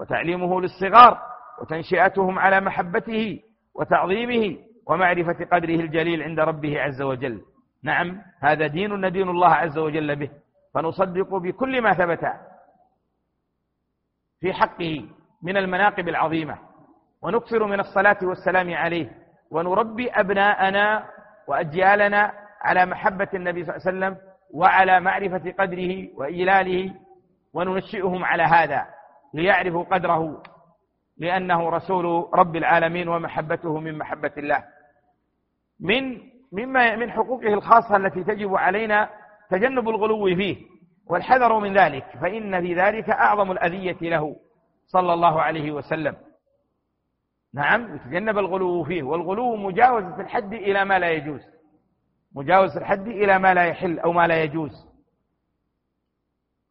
[0.00, 1.18] وتعليمه للصغار
[1.62, 3.40] وتنشئتهم على محبته
[3.74, 7.40] وتعظيمه ومعرفة قدره الجليل عند ربه عز وجل.
[7.82, 10.30] نعم هذا دين ندين الله عز وجل به
[10.74, 12.32] فنصدق بكل ما ثبت
[14.40, 15.08] في حقه
[15.42, 16.58] من المناقب العظيمة
[17.22, 19.10] ونكثر من الصلاة والسلام عليه
[19.50, 21.08] ونربي أبناءنا
[21.48, 26.94] وأجيالنا على محبة النبي صلى الله عليه وسلم وعلى معرفة قدره وإجلاله
[27.52, 28.86] وننشئهم على هذا
[29.34, 30.42] ليعرفوا قدره
[31.18, 34.64] لأنه رسول رب العالمين ومحبته من محبة الله.
[35.80, 36.20] من
[36.52, 39.10] مما من حقوقه الخاصة التي تجب علينا
[39.50, 40.56] تجنب الغلو فيه
[41.06, 44.36] والحذر من ذلك فإن في ذلك أعظم الأذية له
[44.86, 46.16] صلى الله عليه وسلم.
[47.54, 51.40] نعم يتجنب الغلو فيه والغلو مجاوزة الحد إلى ما لا يجوز.
[52.34, 54.88] مجاوزة الحد إلى ما لا يحل أو ما لا يجوز.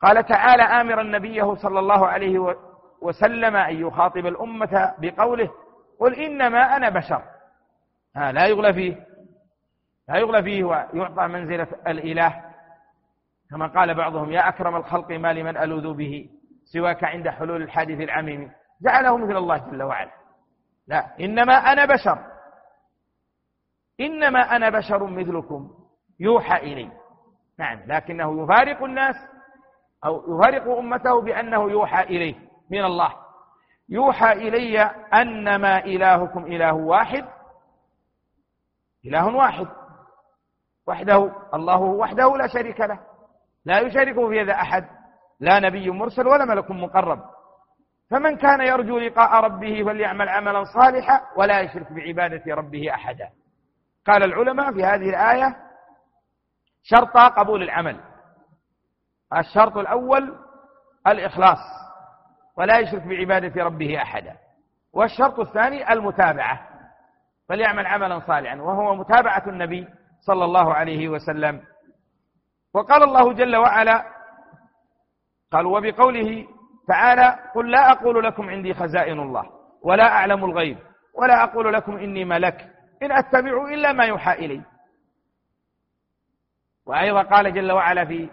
[0.02, 2.56] قال تعالى آمرا نبيه صلى الله عليه
[3.02, 5.52] وسلم أن يخاطب الأمة بقوله
[6.00, 7.24] قل إنما أنا بشر.
[8.16, 9.08] ها لا يغلى فيه.
[10.10, 12.44] لا يغلى فيه ويعطى منزلة الإله.
[13.50, 16.30] كما قال بعضهم يا أكرم الخلق ما لمن ألوذ به
[16.64, 18.52] سواك عند حلول الحادث العميم.
[18.82, 20.12] جعله مثل الله جل وعلا.
[20.88, 22.20] لا إنما أنا بشر.
[24.00, 25.72] إنما أنا بشر مثلكم.
[26.20, 26.92] يوحى إلي
[27.60, 29.16] نعم لكنه يفارق الناس
[30.06, 32.36] أو يفارق أمته بأنه يوحى إليه
[32.72, 33.14] من الله.
[33.90, 34.80] يوحى إلي
[35.14, 37.26] أنما إلهكم إله واحد.
[39.06, 39.68] إله واحد.
[40.88, 43.00] وحده الله وحده لا شريك له.
[43.66, 44.86] لا يشاركه في هذا أحد.
[45.40, 47.20] لا نبي مرسل ولا ملك مقرب.
[48.12, 53.30] فمن كان يرجو لقاء ربه فليعمل عملا صالحا ولا يشرك بعبادة ربه أحدا.
[54.08, 55.56] قال العلماء في هذه الآية
[56.84, 58.00] شرط قبول العمل.
[59.38, 60.36] الشرط الأول
[61.08, 61.60] الإخلاص
[62.58, 64.36] ولا يشرك بعبادة ربه أحدا.
[64.94, 66.68] والشرط الثاني المتابعة.
[67.50, 68.56] فليعمل عملا صالحا.
[68.56, 69.88] وهو متابعة النبي.
[70.28, 71.64] صلى الله عليه وسلم.
[72.74, 74.06] وقال الله جل وعلا
[75.52, 76.48] قال وبقوله
[76.88, 79.44] تعالى قل لا أقول لكم عندي خزائن الله
[79.84, 80.78] ولا أعلم الغيب
[81.14, 82.72] ولا أقول لكم إني ملك
[83.04, 84.62] إن أتبع إلا ما يوحى إلي.
[86.86, 88.30] وأيضا قال جل وعلا في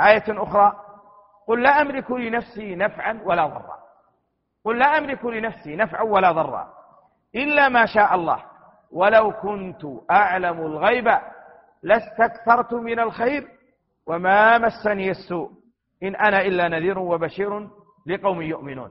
[0.00, 0.72] آية أخرى
[1.46, 3.78] قل لا أملك لنفسي نفعا ولا ضرا.
[4.64, 6.74] قل لا أملك لنفسي نفعا ولا ضرا
[7.34, 8.51] إلا ما شاء الله.
[8.92, 11.18] ولو كنت أعلم الغيب
[11.82, 13.48] لاستكثرت من الخير
[14.06, 15.50] وما مسني السوء.
[16.02, 17.68] إن أنا إلا نذير وبشير
[18.06, 18.90] لقوم يؤمنون.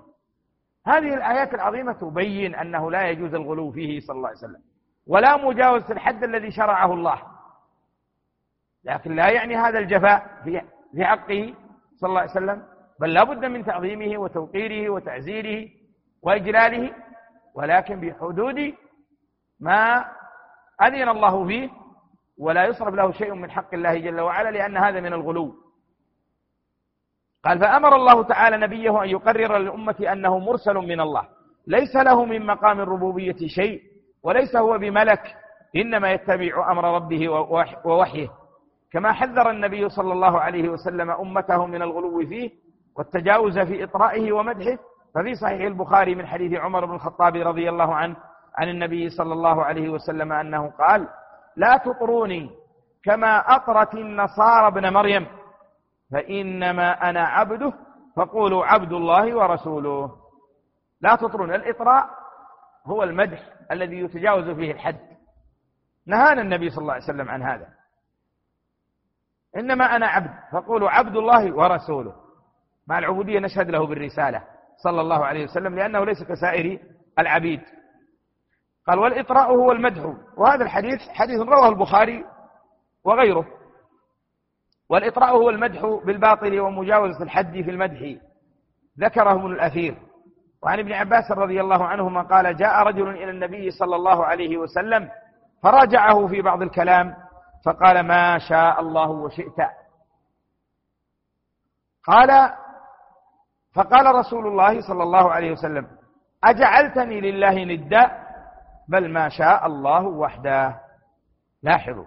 [0.88, 4.62] هذه الآيات العظيمة تبين أنه لا يجوز الغلو فيه صلى الله عليه وسلم.
[5.08, 7.22] ولا مجاوزة الحد الذي شرعه الله.
[8.84, 10.42] لكن لا يعني هذا الجفاء
[10.94, 11.54] في حقه
[11.96, 12.64] صلى الله عليه وسلم.
[13.00, 15.70] بل لا بد من تعظيمه وتوقيره وتعزيره
[16.22, 16.92] وإجلاله.
[17.56, 18.74] ولكن بحدود
[19.62, 20.06] ما
[20.82, 21.70] أذن الله فيه
[22.40, 25.56] ولا يصرف له شيء من حق الله جل وعلا لأن هذا من الغلو.
[27.46, 31.28] قال فأمر الله تعالى نبيه أن يقرر للأمة أنه مرسل من الله.
[31.68, 33.82] ليس له من مقام الربوبية شيء
[34.24, 35.36] وليس هو بملك
[35.76, 37.30] إنما يتبع أمر ربه
[37.86, 38.30] ووحيه.
[38.92, 42.52] كما حذر النبي صلى الله عليه وسلم أمته من الغلو فيه
[42.98, 44.78] والتجاوز في إطرائه ومدحه
[45.16, 48.16] ففي صحيح البخاري من حديث عمر بن الخطاب رضي الله عنه
[48.58, 51.08] عن النبي صلى الله عليه وسلم أنه قال
[51.56, 52.50] لا تطروني
[53.04, 55.28] كما أطرت النصارى ابن مريم
[56.12, 57.74] فإنما أنا عبده
[58.16, 60.16] فقولوا عبد الله ورسوله.
[61.02, 61.54] لا تطرون.
[61.54, 62.10] الإطراء
[62.86, 63.40] هو المدح
[63.72, 65.00] الذي يتجاوز فيه الحد.
[66.08, 67.68] نهانا النبي صلى الله عليه وسلم عن هذا.
[69.58, 72.16] إنما أنا عبد فقولوا عبد الله ورسوله.
[72.88, 74.44] مع العبودية نشهد له بالرسالة
[74.84, 76.80] صلى الله عليه وسلم لأنه ليس كسائر
[77.20, 77.62] العبيد.
[78.88, 80.14] قال والإطراء هو المدح.
[80.38, 82.26] وهذا الحديث حديث رواه البخاري
[83.04, 83.46] وغيره.
[84.90, 88.16] والإطراء هو المدح بالباطل ومجاوزة الحد في المدح.
[89.00, 89.98] ذكره ابن الأثير.
[90.64, 95.10] وعن ابن عباس رضي الله عنهما قال جاء رجل إلى النبي صلى الله عليه وسلم
[95.64, 97.16] فراجعه في بعض الكلام
[97.66, 99.60] فقال ما شاء الله وشئت.
[102.08, 102.52] قال
[103.76, 105.88] فقال رسول الله صلى الله عليه وسلم
[106.44, 108.21] أجعلتني لله ندا؟
[108.88, 110.80] بل ما شاء الله وحده.
[111.64, 112.06] لاحظوا.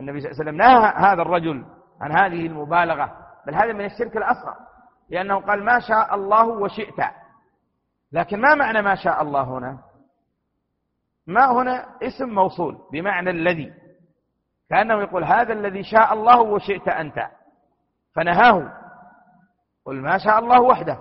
[0.00, 1.64] النبي صلى الله عليه وسلم نهى هذا الرجل
[2.00, 4.56] عن هذه المبالغة بل هذا من الشرك الأصغر
[5.10, 7.04] لأنه قال ما شاء الله وشئت.
[8.12, 9.78] لكن ما معنى ما شاء الله هنا؟
[11.26, 13.72] ما هنا اسم موصول بمعنى الذي.
[14.70, 17.28] كأنه يقول هذا الذي شاء الله وشئت أنت.
[18.14, 18.72] فنهاه.
[19.84, 20.98] قل ما شاء الله وحده.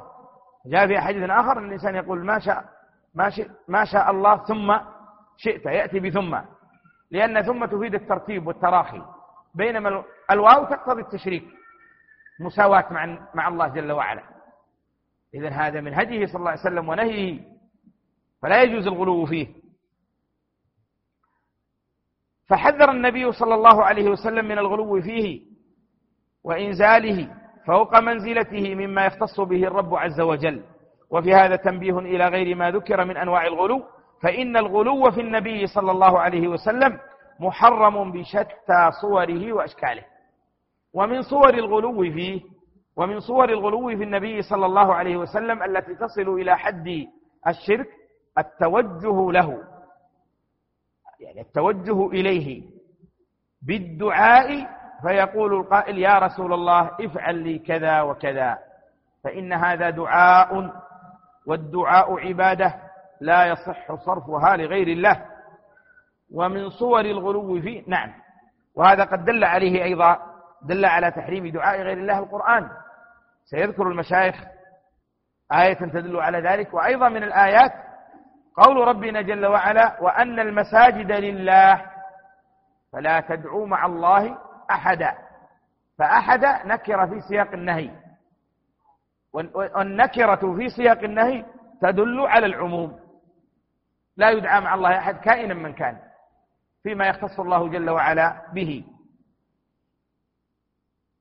[0.65, 2.65] جاء في حديث آخر أن الإنسان يقول ما شاء
[3.13, 3.31] ما,
[3.67, 4.77] ما شاء الله ثم
[5.37, 6.37] شئت يأتي بثم.
[7.11, 9.01] لأن ثم تفيد الترتيب والتراخي.
[9.55, 11.43] بينما الواو تقتضي التشريك.
[12.39, 14.23] مساواة مع مع الله جل وعلا.
[15.33, 17.39] إذا هذا من هديه صلى الله عليه وسلم ونهيه.
[18.41, 19.47] فلا يجوز الغلو فيه.
[22.47, 25.41] فحذر النبي صلى الله عليه وسلم من الغلو فيه
[26.43, 27.35] وإنزاله
[27.67, 30.63] فوق منزلته مما يختص به الرب عز وجل.
[31.11, 33.83] وفي هذا تنبيه إلى غير ما ذكر من أنواع الغلو
[34.21, 36.99] فإن الغلو في النبي صلى الله عليه وسلم
[37.39, 40.03] محرم بشتى صوره وأشكاله.
[40.93, 42.41] ومن صور الغلو فيه
[42.95, 47.07] ومن صور الغلو في النبي صلى الله عليه وسلم التي تصل إلى حد
[47.47, 47.87] الشرك
[48.37, 49.63] التوجه له.
[51.19, 52.63] يعني التوجه إليه
[53.61, 54.67] بالدعاء
[55.01, 58.57] فيقول القائل يا رسول الله افعل لي كذا وكذا
[59.23, 60.71] فإن هذا دعاء
[61.47, 62.73] والدعاء عبادة
[63.21, 65.25] لا يصح صرفها لغير الله.
[66.33, 68.13] ومن صور الغلو فيه نعم.
[68.75, 70.17] وهذا قد دل عليه أيضا
[70.61, 72.69] دل على تحريم دعاء غير الله القرآن.
[73.45, 74.35] سيذكر المشايخ
[75.53, 76.73] آية تدل على ذلك.
[76.73, 77.71] وأيضا من الآيات
[78.57, 81.85] قول ربنا جل وعلا وأن المساجد لله
[82.93, 84.37] فلا تدعوا مع الله
[84.71, 85.13] أحدا.
[85.97, 87.91] فأحد نكر في سياق النهي.
[89.33, 91.45] والنكرة في سياق النهي
[91.81, 92.99] تدل على العموم.
[94.17, 95.97] لا يدعى مع الله أحد كائنا من كان
[96.83, 98.83] فيما يختص الله جل وعلا به.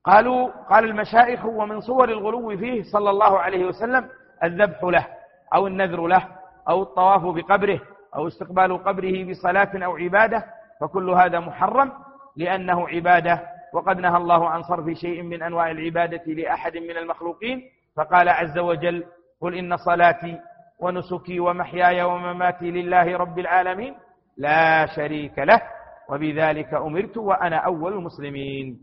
[0.03, 4.09] قالوا قال المشايخ ومن صور الغلو فيه صلى الله عليه وسلم
[4.43, 5.07] الذبح له
[5.53, 6.27] أو النذر له
[6.69, 7.79] أو الطواف بقبره
[8.15, 10.45] أو استقبال قبره بصلاة أو عبادة
[10.81, 11.91] فكل هذا محرم
[12.35, 18.29] لأنه عبادة وقد نهى الله عن صرف شيء من أنواع العبادة لأحد من المخلوقين فقال
[18.29, 19.03] عز وجل
[19.41, 20.39] قل إن صلاتي
[20.79, 23.95] ونسكي ومحياي ومماتي لله رب العالمين
[24.37, 25.61] لا شريك له
[26.09, 28.79] وبذلك أمرت وأنا أول المسلمين.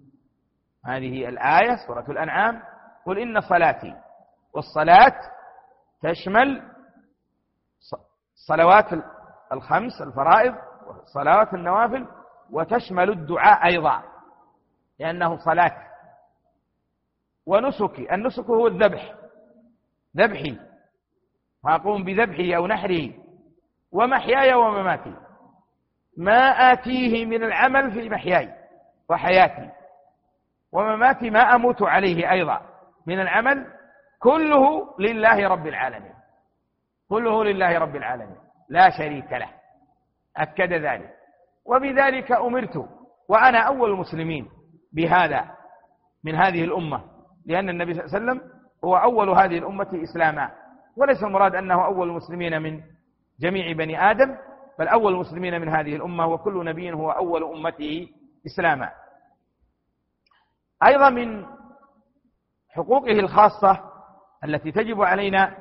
[0.86, 2.62] هذه الآية سورة الأنعام.
[3.06, 3.94] قل إن صلاتي
[4.54, 5.14] والصلاة
[6.02, 6.62] تشمل
[8.48, 8.86] صلوات
[9.52, 10.54] الخمس الفرائض
[10.86, 12.06] وصلوات النوافل
[12.52, 14.02] وتشمل الدعاء أيضا
[15.00, 15.87] لأنه صلاة.
[17.48, 18.14] ونسكي.
[18.14, 19.14] النسك هو الذبح.
[20.16, 20.58] ذبحي.
[21.64, 23.10] فأقوم بذبحه أو نحره
[23.92, 25.14] ومحياي ومماتي.
[26.16, 28.54] ما آتيه من العمل في محياي
[29.10, 29.70] وحياتي.
[30.72, 32.60] ومماتي ما أموت عليه أيضا.
[33.06, 33.66] من العمل
[34.18, 36.14] كله لله رب العالمين.
[37.08, 38.38] كله لله رب العالمين.
[38.68, 39.50] لا شريك له.
[40.36, 41.14] أكد ذلك.
[41.64, 42.88] وبذلك أمرت.
[43.28, 44.48] وأنا أول المسلمين
[44.92, 45.50] بهذا
[46.24, 47.17] من هذه الأمة.
[47.48, 48.50] لأن النبي صلى الله عليه وسلم
[48.84, 50.50] هو أول هذه الأمة إسلاما
[50.96, 52.80] وليس المراد أنه أول المسلمين من
[53.40, 54.36] جميع بني آدم
[54.78, 58.08] بل أول المسلمين من هذه الأمة وكل نبي هو أول أمته
[58.46, 58.90] إسلاما.
[60.86, 61.46] أيضا من
[62.68, 63.80] حقوقه الخاصة
[64.44, 65.56] التي تجب علينا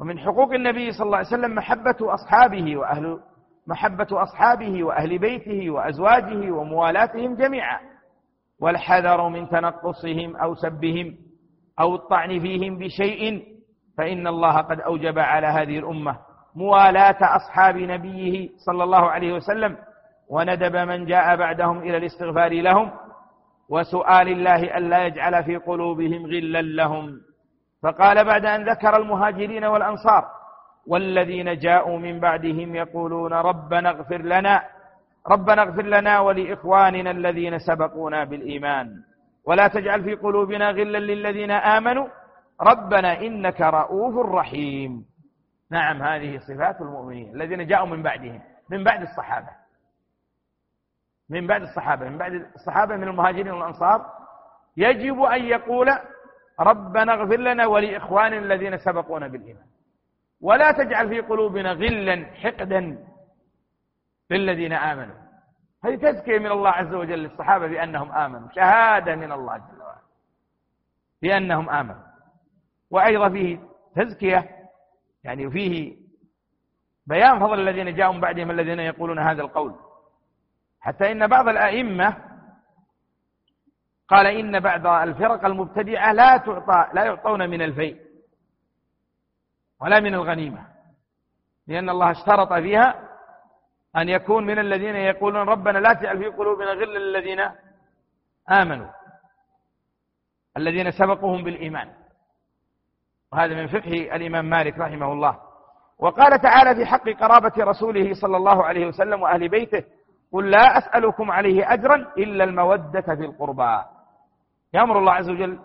[0.00, 3.20] ومن حقوق النبي صلى الله عليه وسلم محبة أصحابه وأهل
[3.66, 7.80] محبة أصحابه وأهل بيته وأزواجه وموالاتهم جميعا.
[8.62, 11.16] والحذر من تنقصهم أو سبهم
[11.80, 13.42] أو الطعن فيهم بشيء
[13.98, 16.18] فإن الله قد أوجب على هذه الأمة.
[16.56, 19.76] موالاة أصحاب نبيه صلى الله عليه وسلم
[20.30, 22.90] وندب من جاء بعدهم إلى الاستغفار لهم
[23.68, 27.20] وسؤال الله ألا يجعل في قلوبهم غلا لهم.
[27.82, 30.24] فقال بعد أن ذكر المهاجرين والأنصار
[30.86, 34.62] والذين جاءوا من بعدهم يقولون ربنا اغفر لنا
[35.30, 39.02] ربنا اغفر لنا ولإخواننا الذين سبقونا بالإيمان.
[39.44, 42.08] ولا تجعل في قلوبنا غلا للذين آمنوا.
[42.60, 45.04] ربنا إنك رؤوف رحيم.
[45.70, 49.48] نعم هذه صفات المؤمنين الذين جاءوا من بعدهم من بعد الصحابة.
[51.30, 54.06] من بعد الصحابة من بعد الصحابة من المهاجرين والأنصار.
[54.76, 55.88] يجب أن يقول
[56.60, 59.66] ربنا اغفر لنا ولإخواننا الذين سبقونا بالإيمان.
[60.40, 62.98] ولا تجعل في قلوبنا غلا حقدا
[64.32, 65.14] للذين آمنوا.
[65.84, 68.48] هذه تزكية من الله عز وجل للصحابة بأنهم آمنوا.
[68.54, 70.02] شهادة من الله جل وعلا
[71.22, 72.02] بأنهم آمنوا.
[72.90, 73.58] وأيضا فيه
[73.96, 74.48] تزكية
[75.24, 75.96] يعني فيه
[77.06, 79.74] بيان فضل الذين جاءوا من بعدهم الذين يقولون هذا القول.
[80.80, 82.16] حتى إن بعض الأئمة
[84.08, 88.00] قال إن بعض الفرق المبتدعة لا تعطى لا يعطون من الفيء
[89.80, 90.66] ولا من الغنيمة
[91.66, 93.08] لأن الله اشترط فيها
[93.96, 97.40] أن يكون من الذين يقولون ربنا لا تجعل في قلوبنا غلا للذين
[98.50, 98.88] آمنوا.
[100.56, 101.88] الذين سبقوهم بالإيمان.
[103.32, 105.38] وهذا من فقه الإمام مالك رحمه الله.
[105.98, 109.84] وقال تعالى في حق قرابة رسوله صلى الله عليه وسلم وأهل بيته
[110.32, 113.82] قل لا أسألكم عليه أجرا إلا المودة في القربى.
[114.74, 115.58] يأمر الله عز وجل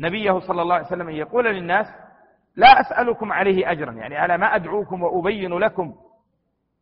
[0.00, 1.86] نبيه صلى الله عليه وسلم أن يقول للناس
[2.56, 5.94] لا أسألكم عليه أجرا يعني على ما أدعوكم وأبين لكم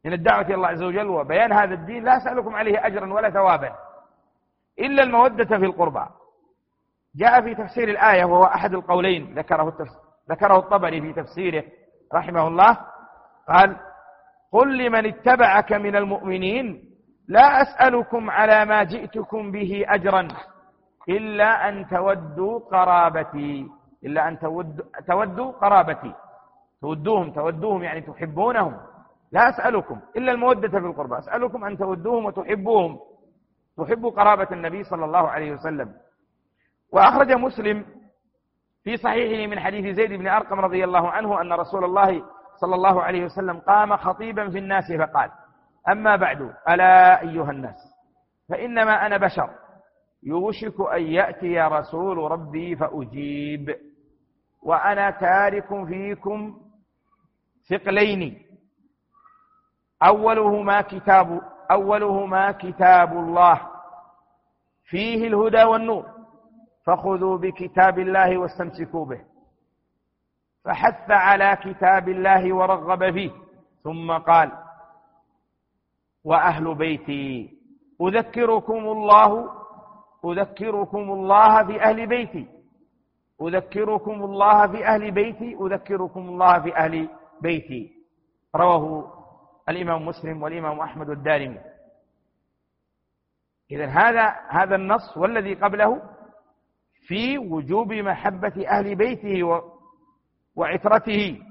[0.04, 3.72] من الدعوة إلى الله عز وجل وبيان هذا الدين لا أسألكم عليه أجرا ولا ثوابا
[4.78, 6.06] إلا المودة في القربى.
[7.16, 9.76] جاء في تفسير الآية وهو أحد القولين ذكره
[10.30, 11.64] ذكره الطبري في تفسيره
[12.14, 12.78] رحمه الله
[13.48, 13.76] قال
[14.52, 16.90] قل لمن اتبعك من المؤمنين
[17.28, 20.28] لا أسألكم على ما جئتكم به أجرا
[21.08, 23.68] إلا أن تودوا قرابتي
[24.04, 24.38] إلا أن
[25.06, 26.14] تودوا قرابتي.
[26.80, 28.76] تودوهم تودوهم يعني تحبونهم.
[29.32, 32.98] لا أسألكم إلا المودة في القربى أسألكم أن تودوهم وتحبوهم.
[33.78, 35.94] تحبوا قرابة النبي صلى الله عليه وسلم.
[36.92, 37.84] وأخرج مسلم
[38.84, 42.22] في صحيحه من حديث زيد بن أرقم رضي الله عنه أن رسول الله
[42.60, 45.30] صلى الله عليه وسلم قام خطيبا في الناس فقال
[45.88, 47.76] أما بعد ألا أيها الناس
[48.48, 49.50] فإنما أنا بشر
[50.22, 53.76] يوشك أن يأتي رسول ربي فأجيب
[54.62, 56.60] وأنا تارك فيكم
[57.70, 58.42] ثقلين.
[60.02, 61.40] أولهما كتاب
[61.70, 63.60] أولهما كتاب الله.
[64.84, 66.06] فيه الهدى والنور.
[66.86, 69.20] فخذوا بكتاب الله واستمسكوا به.
[70.64, 73.30] فحث على كتاب الله ورغب فيه.
[73.84, 74.52] ثم قال
[76.24, 77.50] وأهل بيتي
[78.02, 79.50] أذكركم الله
[80.24, 82.46] أذكركم الله في أهل بيتي.
[83.42, 87.08] أذكركم الله في أهل بيتي أذكركم الله في أهل
[87.40, 87.92] بيتي.
[88.56, 89.19] رواه
[89.70, 91.60] الإمام مسلم والإمام أحمد والدارمي
[93.70, 96.02] إذا هذا هذا النص والذي قبله
[97.06, 99.62] في وجوب محبة أهل بيته
[100.54, 101.42] وعترته.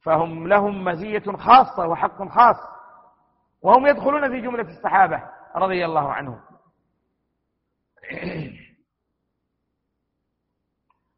[0.00, 2.56] فهم لهم مزية خاصة وحق خاص
[3.62, 5.22] وهم يدخلون في جملة الصحابة
[5.56, 6.40] رضي الله عنهم.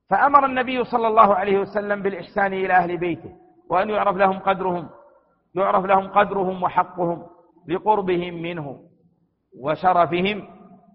[0.09, 3.47] فأمر النبي صلى الله عليه وسلم بالإحسان إلى أهل بيته.
[3.70, 4.88] وأن يعرف لهم قدرهم
[5.54, 7.26] يعرف لهم قدرهم وحقهم
[7.68, 8.80] لقربهم منه
[9.62, 10.42] وشرفهم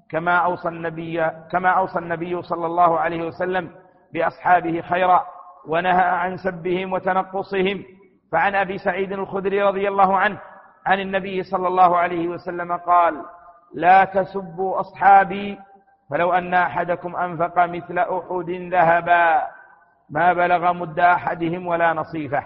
[0.09, 3.69] كما أوصى النبي كما أوصى النبي صلى الله عليه وسلم
[4.13, 5.25] بأصحابه خيرا
[5.67, 7.83] ونهى عن سبهم وتنقصهم.
[8.31, 10.39] فعن أبي سعيد الخدري رضي الله عنه
[10.85, 13.21] عن النبي صلى الله عليه وسلم قال
[13.73, 15.59] لا تسبوا أصحابي
[16.09, 19.41] فلو أن أحدكم أنفق مثل أحد ذهبا
[20.09, 22.43] ما بلغ مد أحدهم ولا نصيفه.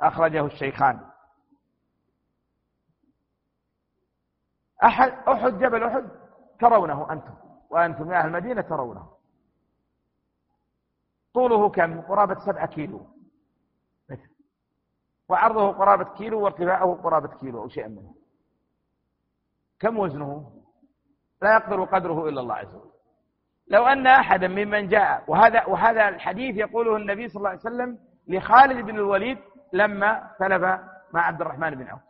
[0.00, 1.10] أخرجه الشيخان.
[4.84, 6.08] أحد أحد جبل أحد
[6.60, 7.34] ترونه أنتم
[7.70, 9.12] وأنتم يا أهل المدينة ترونه.
[11.34, 13.06] طوله كم؟ قرابة سبعة كيلو.
[15.28, 18.14] وعرضه قرابة كيلو وارتفاعه قرابة كيلو أو شيء منه.
[19.80, 20.62] كم وزنه؟
[21.42, 22.90] لا يقدر قدره إلا الله عز وجل.
[23.68, 28.86] لو أن أحدا ممن جاء وهذا وهذا الحديث يقوله النبي صلى الله عليه وسلم لخالد
[28.86, 29.38] بن الوليد
[29.72, 30.62] لما تلف
[31.12, 32.00] مع عبد الرحمن بن عوف.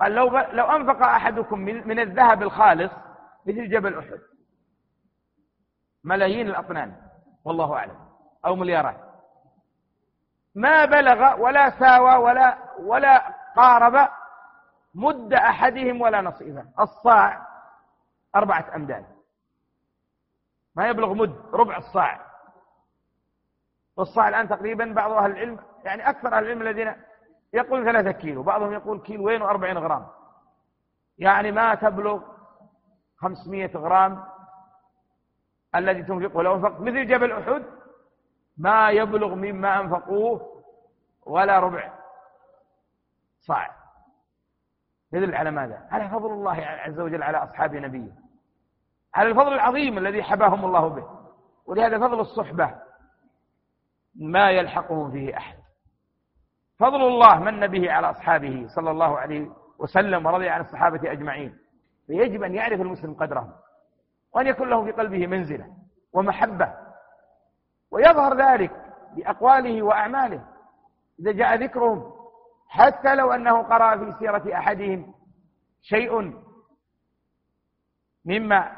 [0.00, 2.92] قال لو لو أنفق أحدكم من, من الذهب الخالص
[3.46, 4.20] مثل جبل أحد
[6.04, 6.96] ملايين الأطنان
[7.44, 8.08] والله أعلم
[8.46, 9.10] أو مليارات.
[10.54, 14.08] ما بلغ ولا ساوى ولا ولا قارب
[14.94, 17.46] مد أحدهم ولا نصيبه الصاع
[18.36, 19.06] أربعة أمداد.
[20.74, 22.29] ما يبلغ مد ربع الصاع.
[24.00, 26.94] والصاع الآن تقريبا بعض أهل العلم يعني أكثر أهل العلم الذين
[27.52, 30.06] يقول ثلاثة كيلو بعضهم يقول كيلوين وأربعين غرام.
[31.18, 32.22] يعني ما تبلغ
[33.16, 34.24] خمسمية غرام
[35.74, 37.64] الذي تنفقه لو انفقت مثل جبل أحد
[38.58, 40.62] ما يبلغ مما أنفقوه
[41.26, 41.92] ولا ربع
[43.40, 43.70] صاع.
[45.12, 48.12] يدل على ماذا؟ على فضل الله عز وجل على أصحاب نبيه.
[49.14, 51.20] على الفضل العظيم الذي حباهم الله به.
[51.66, 52.89] ولهذا فضل الصحبة.
[54.14, 55.58] ما يلحقهم فيه أحد.
[56.78, 61.58] فضل الله من به على أصحابه صلى الله عليه وسلم ورضي عن الصحابة أجمعين
[62.06, 63.52] فيجب أن يعرف المسلم قدرهم
[64.34, 65.66] وأن يكون له في قلبه منزلة
[66.12, 66.74] ومحبة
[67.90, 68.70] ويظهر ذلك
[69.16, 70.44] بأقواله وأعماله.
[71.20, 72.12] إذا جاء ذكرهم
[72.68, 75.14] حتى لو أنه قرأ في سيرة أحدهم
[75.82, 76.40] شيء
[78.24, 78.76] مما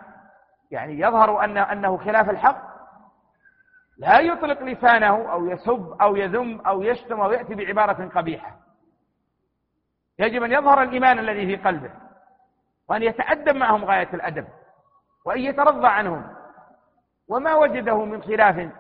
[0.70, 2.71] يعني يظهر أن أنه خلاف الحق
[4.03, 8.57] لا يطلق لسانه أو يسب أو يذم أو يشتم أو يأتي بعبارة قبيحة.
[10.18, 11.90] يجب أن يظهر الإيمان الذي في قلبه
[12.88, 14.46] وأن يتأدب معهم غاية الأدب
[15.26, 16.24] وأن يترضى عنهم.
[17.28, 18.70] وما وجده من خلاف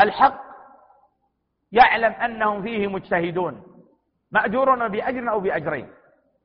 [0.00, 0.40] الحق
[1.72, 3.62] يعلم أنهم فيه مجتهدون
[4.30, 5.88] مأجورون بأجر أو بأجرين.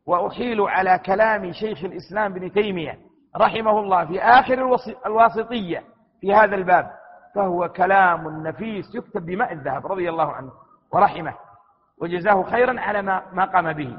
[0.06, 3.00] وأحيل على كلام شيخ الإسلام بن تيمية
[3.38, 5.84] رحمه الله في آخر الواسطية
[6.22, 6.99] في هذا الباب.
[7.36, 10.52] فهو كلام نفيس يكتب بماء الذهب رضي الله عنه
[10.92, 11.34] ورحمه
[11.98, 13.98] وجزاه خيرا على ما, ما قام به.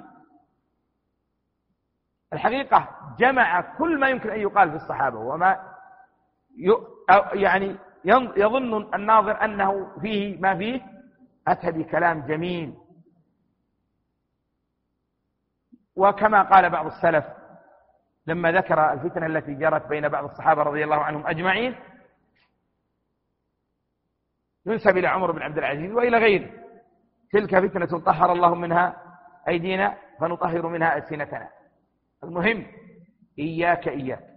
[2.32, 5.60] الحقيقة جمع كل ما يمكن أن يقال في الصحابة وما
[7.32, 7.76] يعني
[8.36, 10.80] يظن الناظر أنه فيه ما فيه
[11.48, 12.74] أتى بكلام جميل.
[15.96, 17.24] وكما قال بعض السلف
[18.26, 21.76] لما ذكر الفتنة التي جرت بين بعض الصحابة رضي الله عنهم أجمعين
[24.66, 26.50] ينسب إلى عمر بن عبد العزيز وإلى غيره.
[27.32, 29.02] تلك فتنة طهر الله منها
[29.48, 31.48] أيدينا فنطهر منها ألسنتنا.
[32.24, 32.66] المهم
[33.38, 34.30] إياك إياك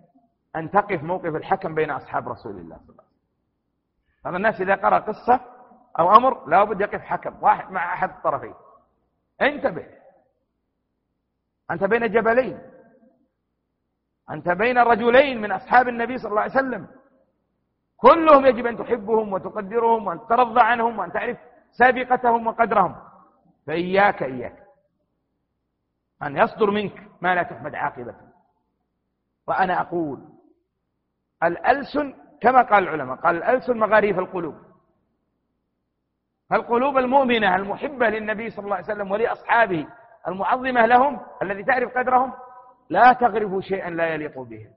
[0.55, 4.25] أن تقف موقف الحكم بين أصحاب رسول الله صلى الله عليه وسلم.
[4.25, 5.39] هذا الناس إذا قرأ قصة
[5.99, 8.53] أو أمر لا بد يقف حكم واحد مع أحد الطرفين.
[9.41, 9.85] انتبه.
[11.71, 12.59] أنت بين جبلين.
[14.31, 16.87] أنت بين رجلين من أصحاب النبي صلى الله عليه وسلم.
[18.03, 21.37] كلهم يجب أن تحبهم وتقدرهم وأن ترضى عنهم وأن تعرف
[21.71, 22.95] سابقتهم وقدرهم.
[23.67, 24.63] فإياك إياك.
[26.23, 28.27] أن يصدر منك ما لا تحمد عاقبته
[29.47, 30.19] وأنا أقول
[31.43, 34.55] الألسن كما قال العلماء قال الألسن مغاريف القلوب.
[36.51, 39.87] القلوب المؤمنة المحبة للنبي صلى الله عليه وسلم ولأصحابه
[40.27, 42.33] المعظمة لهم الذي تعرف قدرهم
[42.89, 44.71] لا تغرف شيئا لا يليق بهم.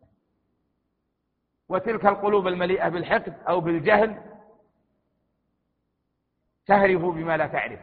[1.69, 4.23] وتلك القلوب المليئة بالحقد أو بالجهل
[6.67, 7.81] تهرف بما لا تعرف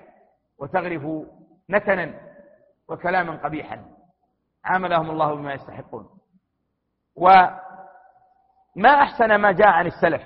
[0.58, 1.28] وتغرف
[1.70, 2.14] نتنا
[2.88, 3.86] وكلاما قبيحا
[4.66, 6.10] عاملهم الله بما يستحقون.
[7.16, 7.60] وما
[8.86, 10.22] أحسن ما جاء عن السلف.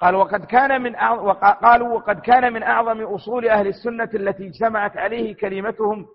[0.00, 0.96] قال وقد كان من
[1.62, 6.06] قالوا وقد كان من أعظم أصول أهل السنة التي اجتمعت عليه كلمتهم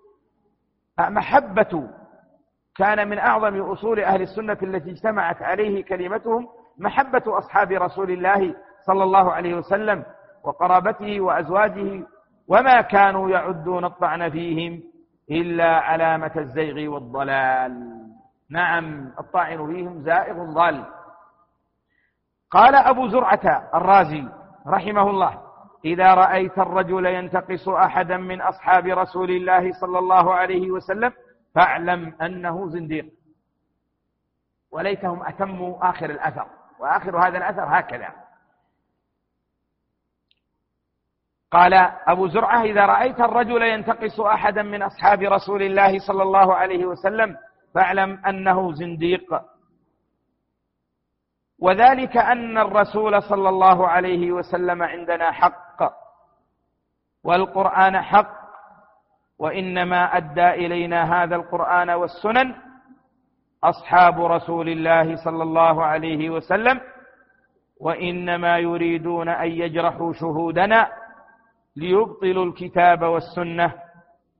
[0.98, 1.90] محبة
[2.76, 6.48] كان من أعظم أصول أهل السنة التي اجتمعت عليه كلمتهم
[6.78, 8.54] محبة أصحاب رسول الله
[8.86, 10.04] صلى الله عليه وسلم
[10.44, 12.06] وقرابته وأزواجه
[12.48, 14.82] وما كانوا يعدون الطعن فيهم
[15.30, 18.00] إلا علامة الزيغ والضلال.
[18.50, 20.84] نعم الطاعن فيهم زائغ ضال.
[22.50, 24.28] قال أبو زرعة الرازي
[24.66, 25.38] رحمه الله
[25.84, 31.12] إذا رأيت الرجل ينتقص أحدا من أصحاب رسول الله صلى الله عليه وسلم
[31.54, 33.06] فاعلم أنه زنديق.
[34.70, 36.46] وليتهم أتموا آخر الأثر.
[36.78, 38.08] وآخر هذا الأثر هكذا.
[41.50, 41.74] قال
[42.06, 47.36] أبو زرعة إذا رأيت الرجل ينتقص أحدا من أصحاب رسول الله صلى الله عليه وسلم
[47.74, 49.40] فاعلم أنه زنديق.
[51.58, 55.94] وذلك أن الرسول صلى الله عليه وسلم عندنا حق
[57.24, 58.43] والقرآن حق
[59.38, 62.54] وإنما أدى إلينا هذا القرآن والسنن
[63.64, 66.80] أصحاب رسول الله صلى الله عليه وسلم
[67.80, 70.92] وإنما يريدون أن يجرحوا شهودنا
[71.76, 73.72] ليبطلوا الكتاب والسنة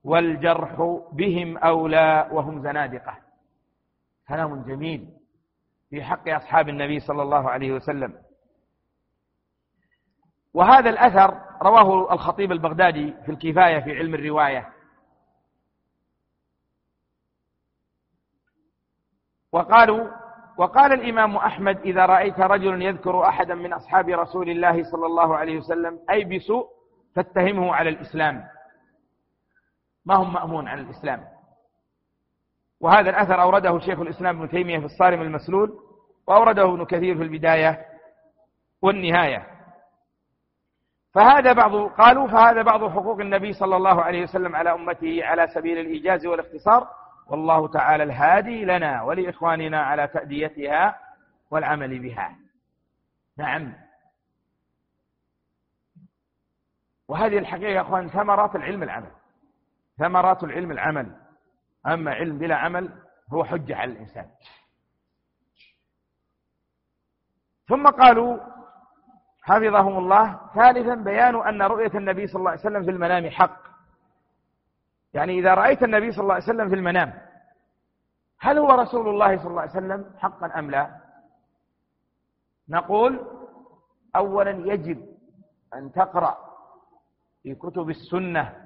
[0.03, 3.17] والجرح بهم أولى وهم زنادقة.
[4.27, 5.07] كلام جميل
[5.89, 8.13] في حق أصحاب النبي صلى الله عليه وسلم.
[10.53, 14.74] وهذا الأثر رواه الخطيب البغدادي في الكفاية في علم الرواية.
[19.55, 20.07] وقالوا
[20.57, 25.57] وقال الإمام أحمد إذا رأيت رجلا يذكر أحدا من أصحاب رسول الله صلى الله عليه
[25.57, 26.67] وسلم أي بسوء
[27.15, 28.43] فاتهمه على الإسلام.
[30.05, 31.23] ما هم مأمون على الإسلام.
[32.81, 35.79] وهذا الأثر أورده شيخ الإسلام ابن تيمية في الصارم المسلول
[36.27, 37.85] وأورده ابن كثير في البداية
[38.81, 39.47] والنهاية.
[41.13, 45.77] فهذا بعض قالوا فهذا بعض حقوق النبي صلى الله عليه وسلم على أمته على سبيل
[45.77, 46.87] الإيجاز والاختصار
[47.27, 50.99] والله تعالى الهادي لنا ولإخواننا على تأديتها
[51.51, 52.35] والعمل بها.
[53.37, 53.73] نعم.
[57.07, 59.11] وهذه الحقيقة يا أخوان ثمرات العلم العمل.
[59.97, 61.15] ثمرات العلم العمل.
[61.87, 63.03] أما علم بلا عمل
[63.33, 64.29] هو حجة على الإنسان.
[67.67, 68.39] ثم قالوا
[69.41, 73.74] حفظهم الله ثالثا بيان أن رؤية النبي صلى الله عليه وسلم في المنام حق.
[75.15, 77.13] يعني إذا رأيت النبي صلى الله عليه وسلم في المنام
[78.39, 81.01] هل هو رسول الله صلى الله عليه وسلم حقا أم لا؟
[82.69, 83.19] نقول
[84.15, 85.05] أولا يجب
[85.73, 86.37] أن تقرأ
[87.43, 88.65] في كتب السنة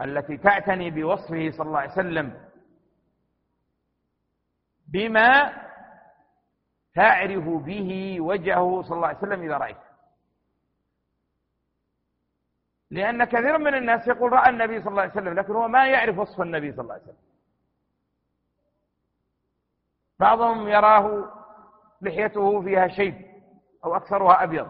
[0.00, 2.40] التي تعتني بوصفه صلى الله عليه وسلم
[4.88, 5.52] بما
[6.94, 9.93] تعرف به وجهه صلى الله عليه وسلم إذا رأيته
[12.90, 16.18] لأن كثير من الناس يقول رأى النبي صلى الله عليه وسلم لكن هو ما يعرف
[16.18, 17.16] وصف النبي صلى الله عليه وسلم.
[20.18, 21.32] بعضهم يراه
[22.02, 23.14] لحيته فيها شيب
[23.84, 24.68] أو أكثرها أبيض.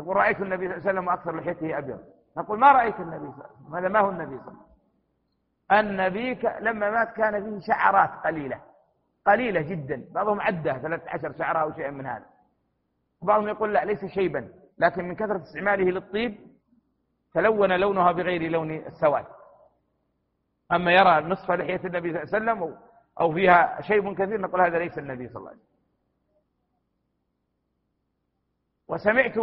[0.00, 2.00] يقول رأيت النبي صلى الله عليه وسلم وأكثر لحيته أبيض.
[2.36, 4.60] نقول ما رأيت النبي صلى الله عليه وسلم؟ هذا ما هو النبي صلى الله
[5.70, 5.90] عليه وسلم.
[5.90, 8.60] النبي لما مات كان فيه شعرات قليلة.
[9.26, 10.04] قليلة جدا.
[10.10, 12.26] بعضهم عدها 13 شعرة أو شيء من هذا.
[13.20, 14.48] وبعضهم يقول لا ليس شيبا.
[14.78, 16.55] لكن من كثرة استعماله للطيب
[17.36, 19.26] تلون لونها بغير لون السواد.
[20.72, 22.78] أما يرى نصف لحية النبي صلى الله عليه وسلم
[23.20, 25.76] أو فيها شيء كثير نقول هذا ليس النبي صلى الله عليه وسلم.
[28.88, 29.38] وسمعت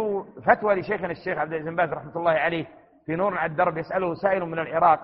[0.46, 2.66] فتوى لشيخنا الشيخ عبد العزيز بن باز رحمة الله عليه
[3.06, 5.00] في نور على الدرب يسأله سائل من العراق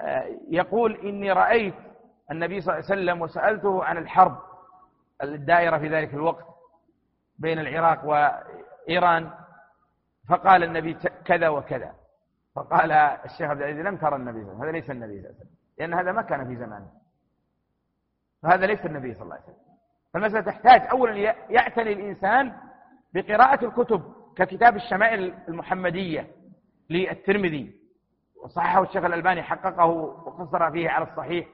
[0.00, 1.74] آه، يقول إني رأيت
[2.30, 4.38] النبي صلى الله عليه وسلم وسألته عن الحرب
[5.22, 6.44] الدائرة في ذلك الوقت
[7.38, 9.30] بين العراق وإيران
[10.28, 10.94] فقال النبي
[11.24, 11.94] كذا وكذا.
[12.54, 14.72] فقال الشيخ عبد العزيز لم ترى النبي صلى الله عليه وسلم.
[14.72, 15.56] هذا ليس النبي صلى الله عليه وسلم.
[15.78, 16.88] لأن هذا ما كان في زمانه.
[18.42, 19.56] فهذا ليس النبي صلى الله عليه وسلم.
[20.14, 21.14] فالمسألة تحتاج أولا
[21.50, 22.52] يعتني الإنسان
[23.14, 24.02] بقراءة الكتب
[24.36, 26.30] ككتاب الشمائل المحمدية
[26.90, 27.80] للترمذي.
[28.44, 31.46] وصححه الشيخ الألباني حققه وقصر فيه على الصحيح.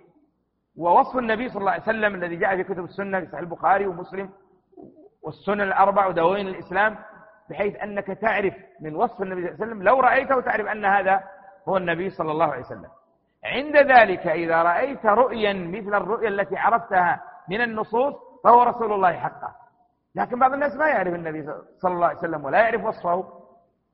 [0.76, 4.30] ووصف النبي صلى الله عليه وسلم الذي جاء في كتب السنة في صحيح البخاري ومسلم
[5.22, 6.98] والسنن الأربع ودواوين الإسلام
[7.50, 11.24] بحيث أنك تعرف من وصف النبي صلى الله عليه وسلم لو رأيته تعرف أن هذا
[11.68, 12.88] هو النبي صلى الله عليه وسلم.
[13.44, 19.52] عند ذلك إذا رأيت رؤيا مثل الرؤيا التي عرفتها من النصوص فهو رسول الله حقا.
[20.14, 21.42] لكن بعض الناس ما يعرف النبي
[21.78, 23.24] صلى الله عليه وسلم ولا يعرف وصفه.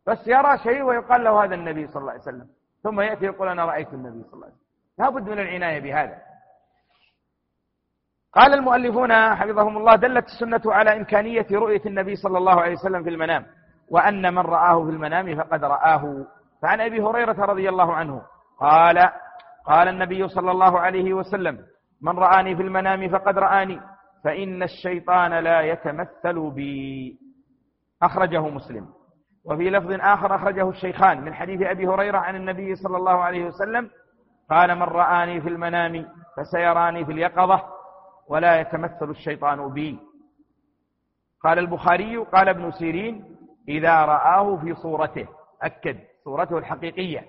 [0.07, 2.49] بس يرى شيء ويقال له هذا النبي صلى الله عليه وسلم.
[2.83, 4.67] ثم يأتي يقول أنا رأيت النبي صلى الله عليه وسلم.
[4.99, 6.19] لابد من العناية بهذا.
[8.35, 13.11] قال المؤلفون حفظهم الله دلت السنة على إمكانية رؤية النبي صلى الله عليه وسلم في
[13.11, 13.47] المنام
[13.91, 16.27] وأن من رآه في المنام فقد رآه.
[16.63, 18.23] فعن أبي هريرة رضي الله عنه
[18.61, 19.11] قال
[19.67, 21.59] قال النبي صلى الله عليه وسلم
[22.03, 23.81] من رآني في المنام فقد رآني
[24.25, 27.19] فإن الشيطان لا يتمثل بي.
[28.03, 28.89] أخرجه مسلم.
[29.45, 33.91] وفي لفظ آخر أخرجه الشيخان من حديث أبي هريرة عن النبي صلى الله عليه وسلم
[34.51, 36.07] قال من رآني في المنام
[36.37, 37.63] فسيراني في اليقظة
[38.29, 39.99] ولا يتمثل الشيطان بي.
[41.45, 43.37] قال البخاري قال ابن سيرين
[43.69, 45.29] إذا رآه في صورته.
[45.63, 47.25] أكد صورته الحقيقية.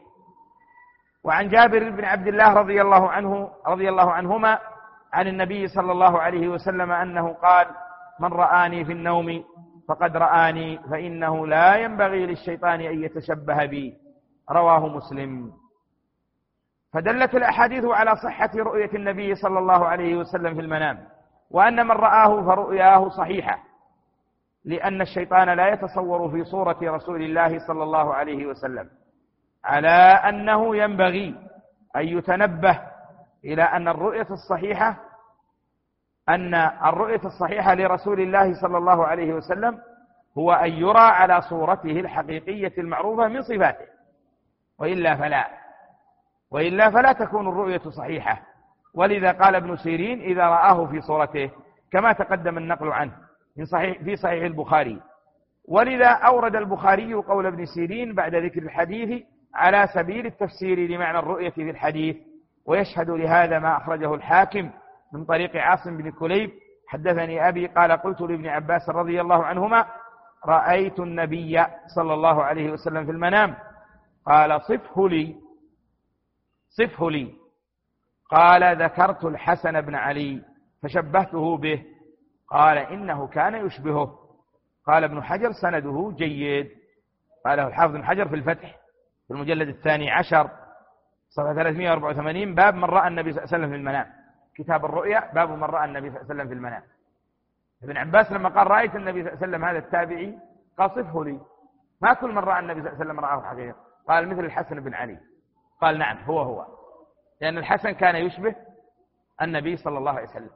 [1.23, 4.59] وعن جابر بن عبد الله رضي الله عنه رضي الله عنهما
[5.13, 7.67] عن النبي صلى الله عليه وسلم أنه قال
[8.19, 9.43] من رآني في النوم
[9.89, 13.97] فقد رآني فإنه لا ينبغي للشيطان أن يتشبه بي.
[14.51, 15.51] رواه مسلم.
[16.97, 21.07] فدلت الأحاديث على صحة رؤية النبي صلى الله عليه وسلم في المنام
[21.51, 23.59] وأن من رآه فرؤياه صحيحة
[24.65, 28.89] لأن الشيطان لا يتصور في صورة رسول الله صلى الله عليه وسلم
[29.65, 29.97] على
[30.29, 31.35] أنه ينبغي
[31.95, 32.81] أن يتنبه
[33.45, 34.97] إلى أن الرؤية الصحيحة
[36.29, 39.79] أن الرؤية الصحيحة لرسول الله صلى الله عليه وسلم
[40.37, 43.85] هو أن يرى على صورته الحقيقية المعروفة من صفاته
[44.79, 45.66] وإلا فلا.
[46.51, 48.41] وإلا فلا تكون الرؤية صحيحة.
[48.93, 51.51] ولذا قال ابن سيرين إذا رآه في صورته
[51.91, 53.11] كما تقدم النقل عنه
[53.57, 55.01] من صحيح في صحيح البخاري.
[55.69, 59.23] ولذا أورد البخاري قول ابن سيرين بعد ذكر الحديث
[59.55, 62.15] على سبيل التفسير لمعنى الرؤية في الحديث
[62.65, 64.69] ويشهد لهذا ما أخرجه الحاكم
[65.13, 66.51] من طريق عاصم بن كليب.
[66.87, 69.85] حدثني أبي قال قلت لابن عباس رضي الله عنهما
[70.45, 73.55] رأيت النبي صلى الله عليه وسلم في المنام.
[74.25, 75.46] قال صفه لي.
[76.77, 77.33] صفه لي.
[78.29, 80.41] قال ذكرت الحسن بن علي
[80.83, 81.85] فشبهته به.
[82.49, 84.19] قال إنه كان يشبهه.
[84.87, 86.71] قال ابن حجر سنده جيد.
[87.45, 88.75] قاله الحافظ بن حجر في الفتح
[89.27, 90.49] في المجلد الثاني عشر
[91.29, 94.07] صفحة 384 باب من رأى النبي صلى الله عليه وسلم في المنام.
[94.55, 96.83] كتاب الرؤيا باب من رأى النبي صلى الله عليه وسلم في المنام.
[97.83, 100.39] ابن عباس لما قال رأيت النبي صلى الله عليه وسلم هذا التابعي
[100.77, 101.39] قال صفه لي.
[102.01, 103.75] ما كل من رأى النبي صلى الله عليه وسلم رآه حقيقة.
[104.07, 105.19] قال مثل الحسن بن علي.
[105.81, 106.65] قال نعم هو هو.
[107.41, 108.55] لأن الحسن كان يشبه
[109.41, 110.49] النبي صلى الله عليه وسلم.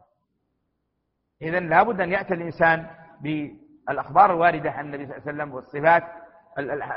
[1.41, 2.88] إذا لابد أن يأتي الإنسان
[3.22, 6.03] بالأخبار الواردة عن النبي صلى الله عليه وسلم والصفات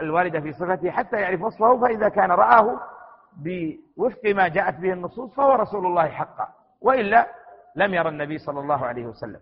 [0.03, 2.81] الواردة في صفته حتى يعرف وصفه فإذا كان رآه
[3.37, 6.49] بوفق ما جاءت به النصوص فهو رسول الله حقا.
[6.81, 7.27] وإلا
[7.77, 9.41] لم يرى النبي صلى الله عليه وسلم.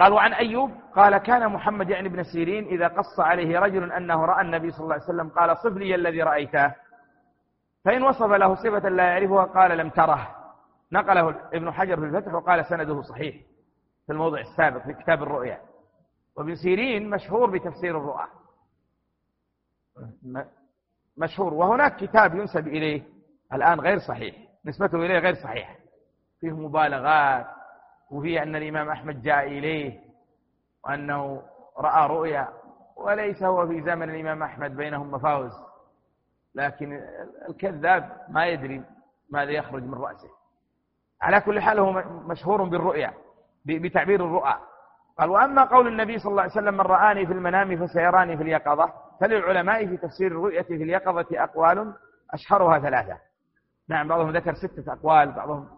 [0.00, 4.40] قال وعن أيوب قال كان محمد يعني ابن سيرين إذا قص عليه رجل أنه رأى
[4.40, 6.74] النبي صلى الله عليه وسلم قال صف لي الذي رأيته.
[7.84, 10.36] فإن وصف له صفة لا يعرفها قال لم تره.
[10.92, 13.36] نقله ابن حجر في الفتح وقال سنده صحيح
[14.06, 15.60] في الموضع السابق في كتاب الرؤيا.
[16.36, 18.26] وابن سيرين مشهور بتفسير الرؤى.
[21.16, 21.54] مشهور.
[21.54, 23.02] وهناك كتاب ينسب إليه
[23.52, 25.78] الآن غير صحيح نسبته إليه غير صحيح.
[26.40, 27.46] فيه مبالغات
[28.12, 30.00] وفيه أن الإمام أحمد جاء إليه
[30.84, 31.42] وأنه
[31.78, 32.48] رأى رؤيا
[32.96, 35.52] وليس هو في زمن الإمام أحمد بينهم مفاوز.
[36.54, 37.00] لكن
[37.48, 38.82] الكذاب ما يدري
[39.30, 40.28] ماذا يخرج من رأسه.
[41.22, 41.92] على كل حال هو
[42.26, 43.12] مشهور بالرؤيا
[43.64, 44.54] بتعبير الرؤى.
[45.18, 48.92] قال وأما قول النبي صلى الله عليه وسلم من رآني في المنام فسيراني في اليقظة
[49.20, 51.94] فللعلماء في تفسير الرؤية في اليقظة أقوال
[52.30, 53.18] أشهرها ثلاثة.
[53.88, 55.68] نعم بعضهم ذكر ستة أقوال بعضهم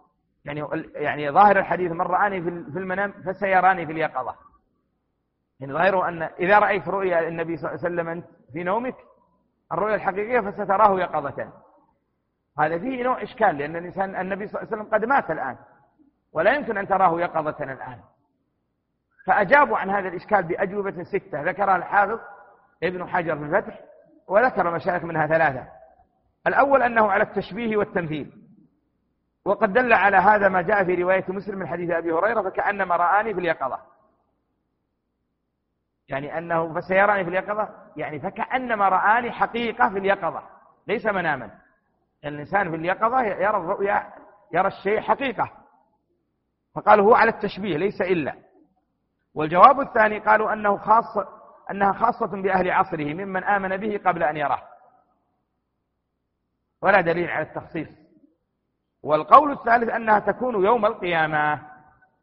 [0.45, 4.35] يعني يعني ظاهر الحديث من رآني في المنام فسيراني في اليقظة.
[5.59, 8.95] يعني ظاهره أن إذا رأيت رؤيا النبي صلى الله عليه وسلم أنت في نومك
[9.71, 11.51] الرؤيا الحقيقية فستراه يقظة
[12.59, 15.57] هذا فيه نوع إشكال لأن الإنسان النبي صلى الله عليه وسلم قد مات الآن
[16.33, 17.99] ولا يمكن أن تراه يقظة الآن.
[19.25, 21.43] فأجابوا عن هذا الإشكال بأجوبة ستة.
[21.43, 22.19] ذكرها الحافظ
[22.83, 23.79] ابن حجر في الفتح
[24.27, 25.67] وذكر مشايخ منها ثلاثة.
[26.47, 28.44] الأول أنه على التشبيه والتمثيل.
[29.45, 33.33] وقد دل على هذا ما جاء في رواية مسلم من حديث أبي هريرة فكأنما رآني
[33.33, 33.79] في اليقظة.
[36.09, 40.43] يعني أنه فسيراني في اليقظة؟ يعني فكأنما رآني حقيقة في اليقظة
[40.87, 41.51] ليس مناما.
[42.25, 44.13] الإنسان في اليقظة يرى الرؤيا
[44.53, 45.51] يرى الشيء حقيقة.
[46.75, 48.35] فقالوا هو على التشبيه ليس إلا.
[49.33, 51.17] والجواب الثاني قالوا أنه خاص
[51.71, 54.61] أنها خاصة بأهل عصره ممن آمن به قبل أن يراه.
[56.81, 58.04] ولا دليل على التخصيص.
[59.05, 61.61] والقول الثالث أنها تكون يوم القيامة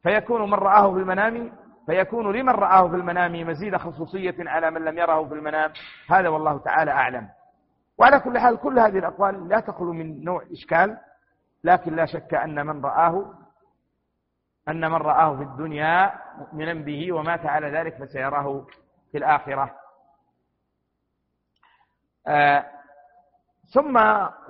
[0.03, 1.53] فيكون من رآه في المنام
[1.87, 5.73] فيكون لمن رآه في المنام مزيد خصوصية على من لم يره في المنام.
[6.11, 7.29] هذا والله تعالى أعلم.
[7.99, 10.99] وعلى كل حال كل هذه الأقوال لا تخلو من نوع إشكال
[11.65, 13.35] لكن لا شك أن من رآه
[14.69, 18.67] أن من رآه في الدنيا مؤمنا به ومات على ذلك فسيراه
[19.13, 19.75] في الآخرة.
[22.27, 22.65] آه
[23.75, 23.99] ثم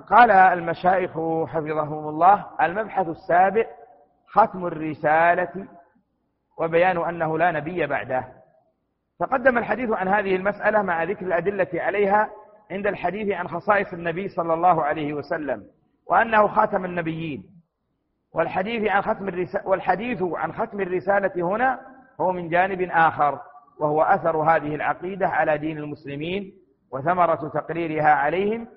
[0.09, 1.11] قال المشايخ
[1.47, 3.65] حفظهم الله المبحث السابع
[4.27, 5.67] ختم الرسالة
[6.57, 8.27] وبيان أنه لا نبي بعده.
[9.19, 12.29] تقدم الحديث عن هذه المسألة مع ذكر الأدلة عليها
[12.71, 15.63] عند الحديث عن خصائص النبي صلى الله عليه وسلم
[16.07, 17.43] وأنه خاتم النبيين.
[18.33, 21.79] والحديث عن ختم الرسالة والحديث عن ختم الرسالة هنا
[22.21, 23.39] هو من جانب آخر
[23.79, 26.53] وهو أثر هذه العقيدة على دين المسلمين
[26.91, 28.67] وثمرة تقريرها عليهم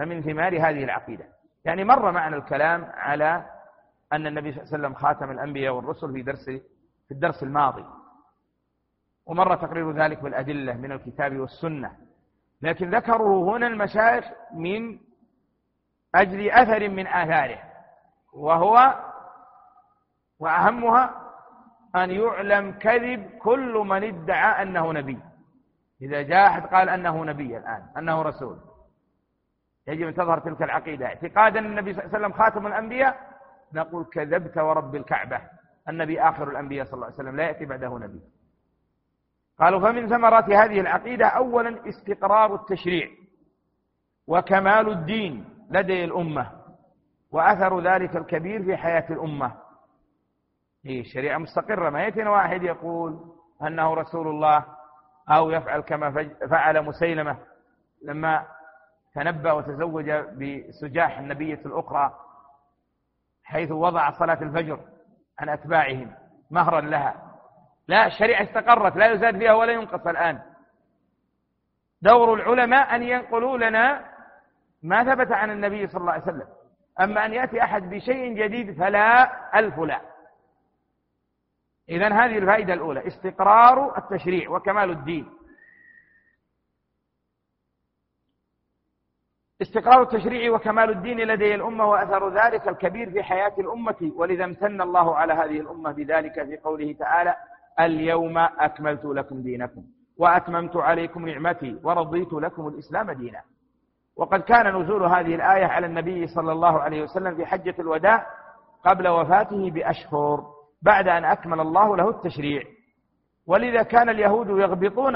[0.00, 1.24] فمن ثمار هذه العقيدة.
[1.64, 3.44] يعني مر معنا الكلام على
[4.12, 6.44] أن النبي صلى الله عليه وسلم خاتم الأنبياء والرسل في درس
[7.08, 7.84] في الدرس الماضي.
[9.26, 11.96] ومر تقرير ذلك بالأدلة من الكتاب والسنة.
[12.62, 14.24] لكن ذكروا هنا المشايخ
[14.54, 14.98] من
[16.14, 17.58] أجل أثر من آثاره.
[18.32, 18.94] وهو
[20.38, 21.32] وأهمها
[21.96, 25.18] أن يعلم كذب كل من ادعى أنه نبي.
[26.02, 28.69] إذا جاء أحد قال أنه نبي الآن أنه رسول.
[29.88, 31.06] يجب أن تظهر تلك العقيدة.
[31.06, 33.16] اعتقادا النبي صلى الله عليه وسلم خاتم الأنبياء
[33.74, 35.40] نقول كذبت ورب الكعبة.
[35.88, 38.20] النبي آخر الأنبياء صلى الله عليه وسلم لا يأتي بعده نبي.
[39.58, 43.08] قالوا فمن ثمرات هذه العقيدة أولا استقرار التشريع
[44.26, 46.50] وكمال الدين لدي الأمة
[47.32, 49.52] وأثر ذلك الكبير في حياة الأمة.
[50.84, 51.90] هي الشريعة مستقرة.
[51.90, 53.20] ما يأتينا واحد يقول
[53.62, 54.64] أنه رسول الله
[55.30, 57.38] أو يفعل كما فعل مسيلمة.
[58.02, 58.46] لما
[59.14, 62.14] تنبأ وتزوج بسجاح النبية الأخرى
[63.44, 64.80] حيث وضع صلاة الفجر
[65.38, 66.14] عن أتباعهم
[66.50, 67.38] مهرا لها.
[67.88, 70.40] لا الشريعة استقرت لا يزاد فيها ولا ينقص الآن.
[72.02, 74.04] دور العلماء أن ينقلوا لنا
[74.82, 76.48] ما ثبت عن النبي صلى الله عليه وسلم.
[77.00, 80.00] أما أن يأتي أحد بشيء جديد فلا ألف لا.
[81.88, 85.39] إذا هذه الفائدة الأولى استقرار التشريع وكمال الدين.
[89.62, 95.16] استقرار التشريع وكمال الدين لدي الأمة وأثر ذلك الكبير في حياة الأمة ولذا امتن الله
[95.16, 97.34] على هذه الأمة بذلك في قوله تعالى
[97.80, 99.82] اليوم أكملت لكم دينكم
[100.18, 103.40] وأتممت عليكم نعمتي ورضيت لكم الإسلام دينا.
[104.16, 108.26] وقد كان نزول هذه الآية على النبي صلى الله عليه وسلم في حجة الوداع
[108.84, 110.44] قبل وفاته بأشهر
[110.82, 112.62] بعد أن أكمل الله له التشريع.
[113.46, 115.12] ولذا كان اليهود يغبطون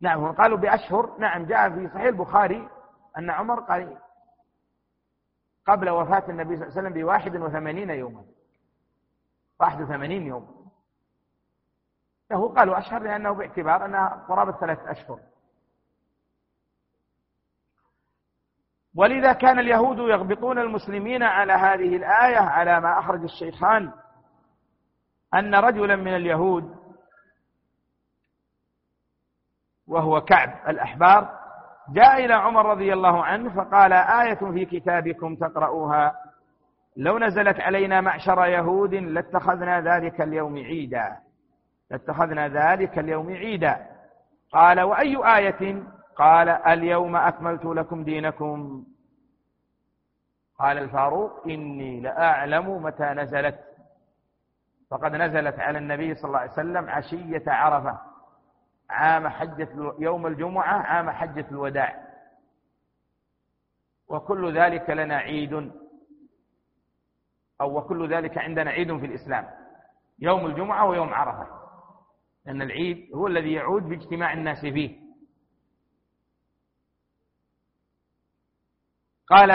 [0.00, 2.68] نعم قالوا بأشهر نعم جاء في صحيح البخاري
[3.18, 3.98] أن عمر قال
[5.66, 8.24] قبل وفاة النبي صلى الله عليه وسلم بواحد وثمانين يوما.
[9.60, 10.70] واحد وثمانين يوم.
[12.30, 15.20] له قالوا أشهر لأنه باعتبار أنها قرابة ثلاثة أشهر.
[18.94, 23.92] ولذا كان اليهود يغبطون المسلمين على هذه الآية على ما أخرج الشيخان
[25.34, 26.76] أن رجلا من اليهود
[29.86, 31.45] وهو كعب الأحبار
[31.88, 36.14] جاء إلى عمر رضي الله عنه فقال آية في كتابكم تقرؤوها.
[36.96, 41.16] لو نزلت علينا معشر يهود لاتخذنا ذلك اليوم عيدا.
[41.90, 43.86] لاتخذنا ذلك اليوم عيدا.
[44.52, 45.82] قال وأي آية؟
[46.16, 48.84] قال اليوم أكملت لكم دينكم.
[50.58, 53.58] قال الفاروق إني لأعلم متى نزلت.
[54.90, 57.98] فقد نزلت على النبي صلى الله عليه وسلم عشية عرفة.
[58.90, 62.06] عام حجة يوم الجمعة عام حجة الوداع.
[64.08, 65.72] وكل ذلك لنا عيد.
[67.60, 69.50] أو وكل ذلك عندنا عيد في الإسلام.
[70.18, 71.46] يوم الجمعة ويوم عرفة.
[72.46, 75.06] لأن العيد هو الذي يعود باجتماع الناس فيه.
[79.28, 79.50] قال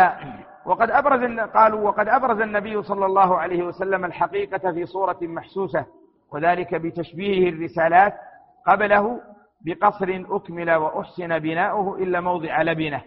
[0.66, 5.86] وقد أبرز قالوا وقد أبرز النبي صلى الله عليه وسلم الحقيقة في صورة محسوسة
[6.32, 8.20] وذلك بتشبيهه الرسالات
[8.68, 9.22] قبله
[9.62, 13.02] بقصر أكمل وأحسن بناؤه إلا موضع لبنة.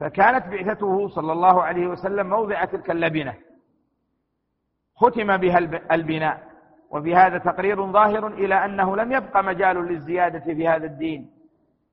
[0.00, 3.34] فكانت بعثته صلى الله عليه وسلم موضع تلك اللبنة.
[4.96, 5.58] ختم بها
[5.92, 6.46] البناء.
[6.90, 11.30] وفي هذا تقرير ظاهر إلى أنه لم يبقى مجال للزيادة في هذا الدين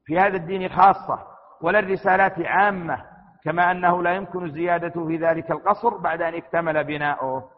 [0.06, 1.20] في هذا الدين خاصة
[1.62, 3.06] ولا الرسالات عامة
[3.44, 7.50] كما أنه لا يمكن الزيادة في ذلك القصر بعد أن اكتمل بناؤه.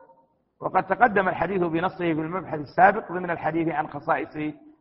[0.60, 4.38] وقد تقدم الحديث بنصه في المبحث السابق ضمن الحديث عن خصائص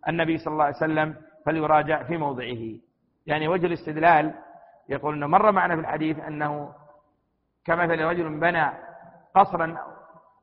[0.09, 1.15] النبي صلى الله عليه وسلم
[1.47, 2.79] فليراجع في موضعه.
[3.27, 4.35] يعني وجه الاستدلال
[4.89, 6.73] يقول أنه مر معنا في الحديث أنه
[7.65, 8.71] كمثل رجل بنى
[9.35, 9.77] قصرا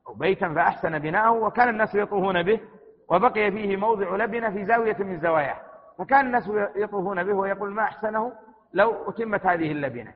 [0.08, 2.60] أو بيتا فأحسن بناءه وكان الناس يطوفون به
[3.08, 5.60] وبقي فيه موضع لبنة في زاوية من زواياه.
[5.98, 8.32] فكان الناس يطوفون به ويقول ما أحسنه
[8.74, 10.14] لو أتمت هذه اللبنة.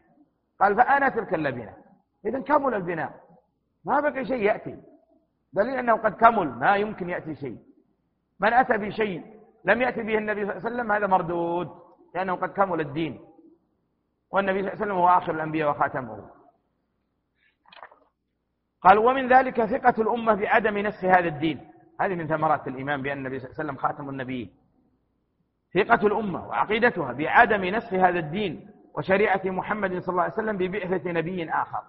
[0.61, 1.73] قال فأنا تلك اللبنة.
[2.27, 3.13] إذا كمل البناء.
[3.85, 4.77] ما بقي شيء يأتي.
[5.53, 6.49] دليل أنه قد كمل.
[6.49, 7.59] ما يمكن يأتي شيء.
[8.41, 9.36] من أتى بشيء
[9.67, 11.69] لم يأتي به النبي صلى الله عليه وسلم هذا مردود
[12.15, 13.21] لأنه قد كمل الدين.
[14.31, 16.31] والنبي صلى الله عليه وسلم هو آخر الأنبياء وخاتمه
[18.81, 21.71] قال ومن ذلك ثقة الأمة بعدم نسخ هذا الدين.
[22.01, 24.55] هذه من ثمرات الإيمان بأن النبي صلى الله عليه وسلم خاتم النبيين.
[25.75, 31.51] ثقة الأمة وعقيدتها بعدم نسخ هذا الدين وشريعة محمد صلى الله عليه وسلم ببعثة نبي
[31.51, 31.83] آخر.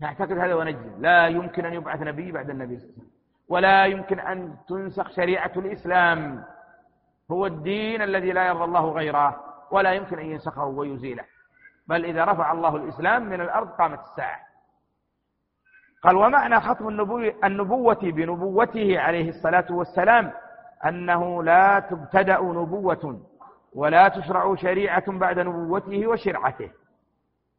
[0.00, 1.02] نعتقد هذا ونجزم.
[1.02, 3.17] لا يمكن أن يبعث نبي بعد النبي صلى الله عليه وسلم.
[3.48, 6.44] ولا يمكن أن تنسخ شريعة الإسلام.
[7.30, 9.40] هو الدين الذي لا يرضى الله غيره
[9.70, 11.24] ولا يمكن أن ينسخه ويزيله.
[11.86, 14.40] بل إذا رفع الله الإسلام من الأرض قامت الساعة.
[16.02, 16.88] قال ومعنى ختم
[17.44, 20.32] النبوة بنبوته عليه الصلاة والسلام
[20.86, 23.20] أنه لا تبتدأ نبوة
[23.74, 26.70] ولا تشرع شريعة بعد نبوته وشرعته.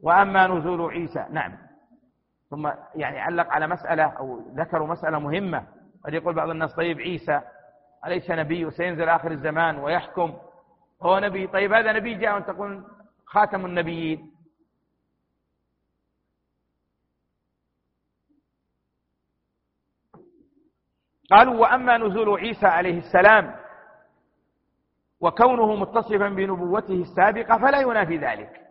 [0.03, 1.57] وأما نزول عيسى نعم.
[2.49, 5.63] ثم يعني علق على مسألة أو ذكروا مسألة مهمة.
[6.05, 7.41] قد يقول بعض الناس طيب عيسى
[8.05, 10.37] أليس نبي؟ وسينزل آخر الزمان ويحكم.
[11.01, 12.83] هو نبي طيب هذا نبي جاء وأنت تقول
[13.25, 14.31] خاتم النبيين.
[21.31, 23.55] قالوا وأما نزول عيسى عليه السلام
[25.19, 28.61] وكونه متصفا بنبوته السابقة فلا ينافي ذلك.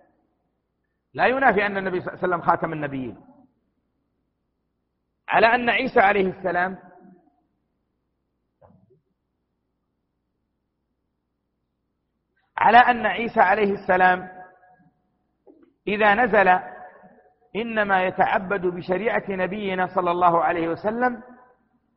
[1.14, 3.20] لا ينافي أن النبي صلى الله عليه وسلم خاتم النبيين.
[5.28, 6.78] على أن عيسى عليه السلام
[12.58, 14.28] على أن عيسى عليه السلام
[15.88, 16.58] إذا نزل
[17.56, 21.22] إنما يتعبد بشريعة نبينا صلى الله عليه وسلم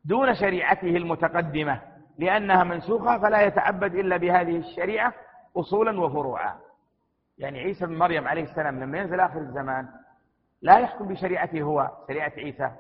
[0.06, 1.82] دون شريعته المتقدمة
[2.18, 5.14] لأنها منسوخة فلا يتعبد إلا بهذه الشريعة
[5.58, 6.56] أصولا وفروعا.
[7.38, 9.88] يعني عيسى بن مريم عليه السلام لما ينزل آخر الزمان
[10.62, 12.72] لا يحكم بشريعته هو شريعة عيسى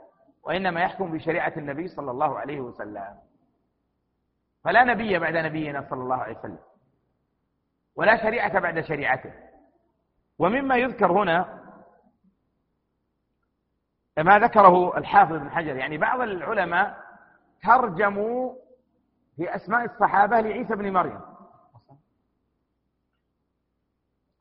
[0.44, 3.16] وإنما يحكم بشريعة النبي صلى الله عليه وسلم.
[4.64, 6.60] فلا نبي بعد نبينا صلى الله عليه وسلم.
[8.02, 9.34] ولا شريعة بعد شريعته.
[10.40, 11.62] ومما يذكر هنا
[14.18, 17.04] ما ذكره الحافظ بن حجر يعني بعض العلماء
[17.64, 18.56] ترجموا
[19.36, 21.22] في أسماء الصحابة لعيسى بن مريم.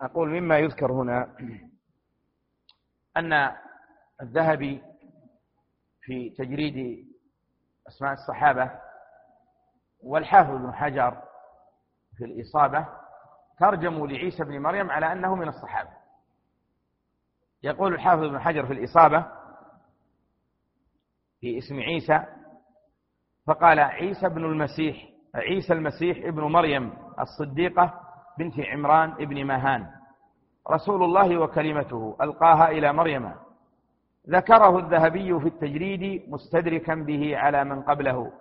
[0.00, 1.36] أقول مما يذكر هنا
[3.16, 3.56] أن
[4.22, 4.82] الذهبي
[6.00, 7.08] في تجريد
[7.88, 8.80] أسماء الصحابة
[10.02, 11.22] والحافظ بن حجر
[12.16, 12.99] في الإصابة
[13.61, 15.90] ترجموا لعيسى بن مريم على أنه من الصحابة.
[17.62, 19.26] يقول الحافظ بن حجر في الإصابة
[21.40, 22.24] في اسم عيسى
[23.46, 28.00] فقال عيسى بن المسيح عيسى المسيح ابن مريم الصديقة
[28.38, 29.86] بنت عمران ابن مهان.
[30.70, 33.32] رسول الله وكلمته ألقاها إلى مريم.
[34.28, 38.32] ذكره الذهبي في التجريد مستدركا به على من قبله.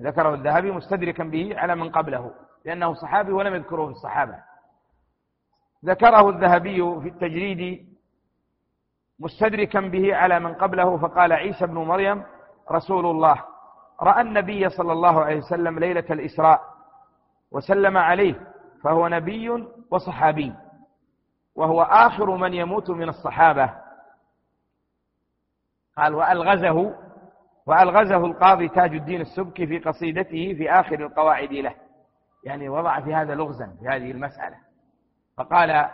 [0.00, 2.34] ذكره الذهبي مستدركا به على من قبله.
[2.64, 4.38] لأنه صحابي ولم يذكره في الصحابة.
[5.84, 7.92] ذكره الذهبي في التجريد
[9.18, 12.22] مستدركا به على من قبله فقال عيسى بن مريم
[12.70, 13.44] رسول الله
[14.00, 16.60] رأى النبي صلى الله عليه وسلم ليلة الإسراء
[17.50, 18.52] وسلم عليه
[18.82, 20.52] فهو نبي وصحابي
[21.54, 23.70] وهو آخر من يموت من الصحابة.
[25.96, 26.94] قال وألغزه
[27.66, 31.74] وألغزه القاضي تاج الدين السبكي في قصيدته في آخر القواعد له.
[32.44, 34.56] يعني وضع في هذا لغزا في هذه المسألة.
[35.36, 35.90] فقال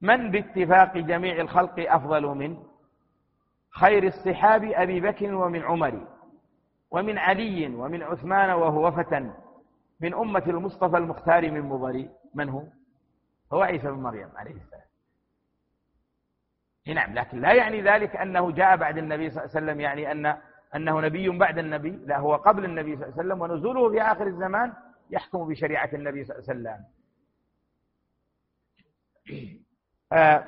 [0.00, 2.62] من باتفاق جميع الخلق أفضل من؟
[3.70, 6.06] خير الصحاب أبي بكر ومن عمر
[6.90, 9.30] ومن علي ومن عثمان وهو فتى
[10.00, 12.08] من أمة المصطفى المختار من مضر.
[12.34, 12.62] من هو؟
[13.52, 14.80] هو عيسى بن مريم عليه السلام.
[16.86, 20.36] نعم لكن لا يعني ذلك أنه جاء بعد النبي صلى الله عليه وسلم يعني أن
[20.76, 24.26] أنه نبي بعد النبي لا هو قبل النبي صلى الله عليه وسلم ونزوله في آخر
[24.26, 24.72] الزمان
[25.10, 26.84] يحكم بشريعة النبي صلى الله عليه وسلم.
[30.12, 30.44] آه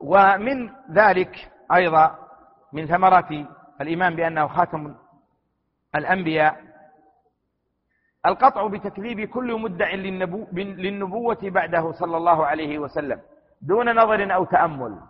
[0.00, 2.18] ومن ذلك أيضا
[2.72, 3.30] من ثمرات
[3.80, 4.94] الإيمان بأنه خاتم
[5.94, 6.66] الأنبياء
[8.26, 13.20] القطع بتكذيب كل مدع للنبو للنبوة بعده صلى الله عليه وسلم
[13.62, 15.00] دون نظر أو تأمل.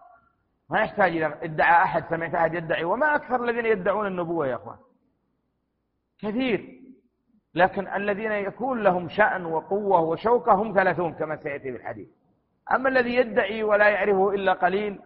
[0.70, 4.78] ما يحتاج إلى ادعى أحد سمعت أحد يدعي؟ وما أكثر الذين يدعون النبوة يا أخوان.
[6.18, 6.80] كثير.
[7.54, 12.08] لكن الذين يكون لهم شأن وقوة وشوكة هم ثلاثون كما سيأتي في الحديث.
[12.74, 15.00] أما الذي يدعي ولا يعرفه إلا قليل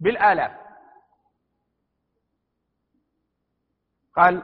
[0.00, 0.52] بالآلاف.
[4.16, 4.42] قال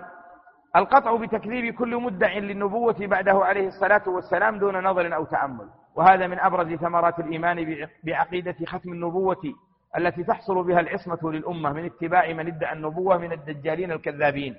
[0.77, 5.71] القطع بتكذيب كل مدع للنبوة بعده عليه الصلاة والسلام دون نظر أو تأمل.
[5.95, 9.55] وهذا من أبرز ثمرات الإيمان بعقيدة ختم النبوة.
[9.99, 14.55] التي تحصل بها العصمة للأمة من اتباع من ادعى النبوة من الدجالين الكذابين.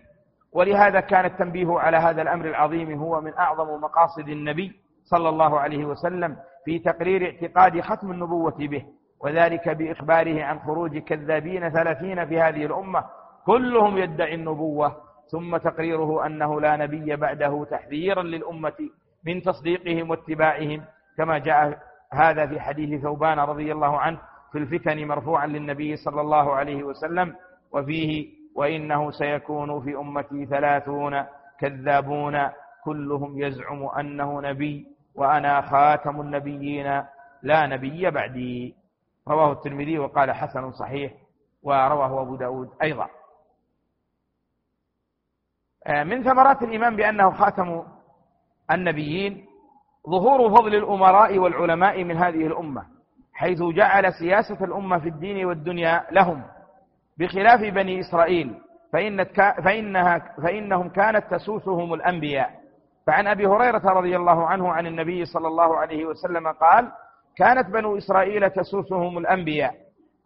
[0.54, 4.72] ولهذا كان التنبيه على هذا الأمر العظيم هو من أعظم مقاصد النبي
[5.04, 8.86] صلى الله عليه وسلم في تقرير اعتقاد ختم النبوة به
[9.20, 13.04] وذلك بإخباره عن خروج كذابين ثلاثين في هذه الأمة
[13.46, 14.96] كلهم يدعي النبوة
[15.32, 18.74] ثم تقريره أنه لا نبي بعده تحذيرا للأمة
[19.26, 20.82] من تصديقهم واتباعهم
[21.18, 21.80] كما جاء
[22.14, 24.20] هذا في حديث ثوبان رضي الله عنه
[24.56, 27.36] في الفتن مرفوعا للنبي صلى الله عليه وسلم
[27.72, 31.24] وفيه وإنه سيكون في أمتي ثلاثون
[31.60, 32.50] كذابون
[32.84, 37.04] كلهم يزعم أنه نبي وأنا خاتم النبيين
[37.44, 38.76] لا نبي بعدي.
[39.28, 41.14] رواه الترمذي وقال حسن صحيح
[41.64, 43.08] ورواه أبو داود أيضا.
[45.88, 47.84] آه، من ثمرات الإيمان بأنه خاتم
[48.72, 49.46] النبيين
[50.10, 52.95] ظهور فضل الأمراء والعلماء من هذه الأمة.
[53.36, 56.42] حيث جعل سياسة الأمة في الدين والدنيا لهم.
[57.18, 58.54] بخلاف بني إسرائيل
[58.94, 59.24] فإن
[59.64, 62.50] فإنها فإنهم كانت تسوسهم الأنبياء.
[63.08, 66.92] فعن أبي هريرة رضي الله عنه عن النبي صلى الله عليه وسلم قال
[67.38, 69.74] كانت بنو إسرائيل تسوسهم الأنبياء.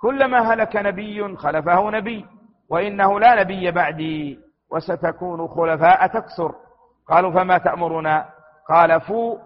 [0.01, 2.25] كلما هلك نبي خلفه نبي
[2.69, 4.39] وإنه لا نبي بعدي
[4.71, 6.55] وستكون خلفاء تكسر
[7.07, 8.25] قالوا فما تأمرنا؟
[8.69, 9.37] قال فو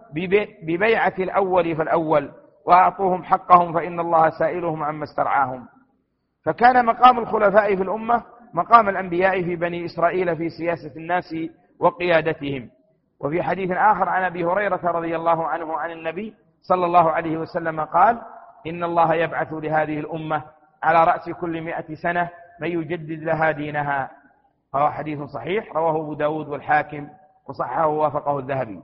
[0.63, 2.31] ببيعة الأول فالأول.
[2.65, 5.65] وأعطوهم حقهم فإن الله سائلهم عما استرعاهم.
[6.45, 11.35] فكان مقام الخلفاء في الأمة مقام الأنبياء في بني إسرائيل في سياسة الناس
[11.79, 12.69] وقيادتهم.
[13.19, 17.81] وفي حديث آخر عن أبي هريرة رضي الله عنه عن النبي صلى الله عليه وسلم
[17.81, 18.21] قال
[18.67, 20.43] إن الله يبعث لهذه الأمة
[20.83, 22.29] على رأس كل مئة سنة
[22.61, 24.11] من يجدد لها دينها.
[24.73, 27.07] فهو حديث صحيح رواه أبو داود والحاكم
[27.49, 28.81] وصححه ووافقه الذهبي.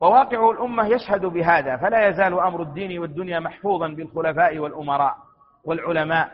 [0.00, 5.16] وواقع الأمة يشهد بهذا فلا يزال أمر الدين والدنيا محفوظا بالخلفاء والأمراء
[5.64, 6.30] والعلماء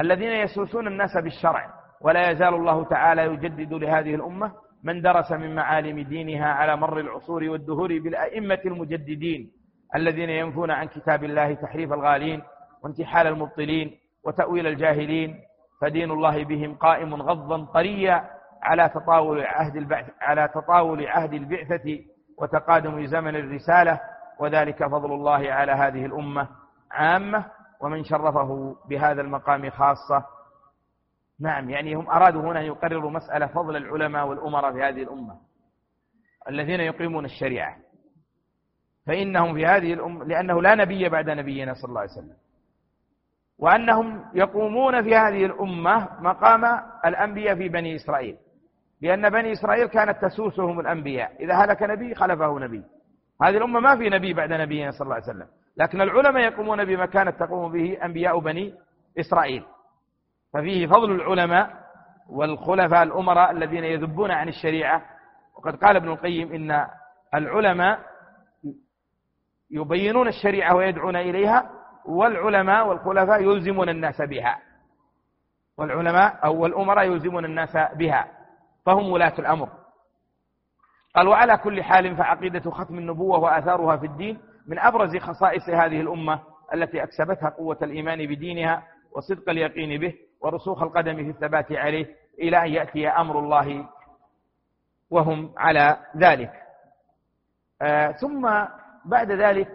[0.00, 1.70] الذين يسوسون الناس بالشرع
[2.00, 4.52] ولا يزال الله تعالى يجدد لهذه الأمة
[4.84, 9.50] من درس من معالم دينها على مر العصور والدهور بالأئمة المجددين
[9.96, 12.42] الذين ينفون عن كتاب الله تحريف الغالين
[12.82, 15.40] وانتحال المبطلين وتأويل الجاهلين
[15.80, 18.24] فدين الله بهم قائم غضا طريا
[18.62, 21.98] على تطاول عهد البعث على تطاول عهد البعثة
[22.38, 24.00] وتقادم زمن الرسالة
[24.38, 26.48] وذلك فضل الله على هذه الأمة
[26.90, 27.44] عامة
[27.80, 30.24] ومن شرفه بهذا المقام خاصة.
[31.40, 35.36] نعم يعني هم أرادوا هنا أن يقرروا مسألة فضل العلماء والأمراء في هذه الأمة
[36.48, 37.76] الذين يقيمون الشريعة.
[39.06, 42.36] فإنهم في هذه الأمة لأنه لا نبي بعد نبينا صلى الله عليه وسلم.
[43.58, 46.64] وأنهم يقومون في هذه الأمة مقام
[47.06, 48.36] الأنبياء في بني إسرائيل.
[49.02, 51.32] لأن بني إسرائيل كانت تسوسهم الأنبياء.
[51.40, 52.84] إذا هلك نبي خلفه نبي.
[53.42, 55.46] هذه الأمة ما في نبي بعد نبينا صلى الله عليه وسلم.
[55.76, 58.74] لكن العلماء يقومون بما كانت تقوم به أنبياء بني
[59.20, 59.64] إسرائيل.
[60.54, 61.70] ففيه فضل العلماء
[62.30, 65.02] والخلفاء الأمراء الذين يذبون عن الشريعة.
[65.56, 66.86] وقد قال ابن القيم إن
[67.34, 67.98] العلماء
[69.70, 71.70] يبينون الشريعة ويدعون إليها
[72.04, 74.58] والعلماء والخلفاء يلزمون الناس بها.
[75.78, 78.41] والعلماء أو الأمراء يلزمون الناس بها.
[78.86, 79.68] فهم ولاة الأمر.
[81.16, 86.40] قال وعلى كل حال فعقيدة ختم النبوة وآثارها في الدين من أبرز خصائص هذه الأمة
[86.74, 88.82] التي أكسبتها قوة الإيمان بدينها
[89.16, 92.06] وصدق اليقين به ورسوخ القدم في الثبات عليه
[92.38, 93.88] إلى أن يأتي أمر الله
[95.10, 96.52] وهم على ذلك.
[97.82, 98.50] آه ثم
[99.04, 99.68] بعد ذلك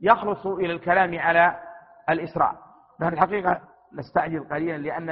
[0.00, 1.60] يخلص إلى الكلام على
[2.10, 2.56] الإسراء.
[3.00, 3.60] نحن الحقيقة
[3.92, 5.10] نستعجل قليلا لأن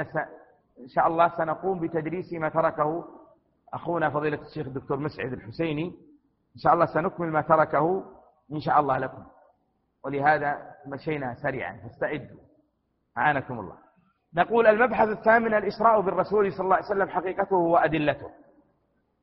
[0.79, 3.05] إن شاء الله سنقوم بتدريس ما تركه
[3.73, 5.87] أخونا فضيلة الشيخ الدكتور مسعد الحسيني
[6.55, 8.03] إن شاء الله سنكمل ما تركه
[8.53, 9.23] إن شاء الله لكم.
[10.05, 10.57] ولهذا
[10.87, 12.37] مشينا سريعا فاستعدوا.
[13.17, 13.75] أعانكم الله.
[14.35, 18.29] نقول المبحث الثامن الإسراء بالرسول صلى الله عليه وسلم حقيقته وأدلته.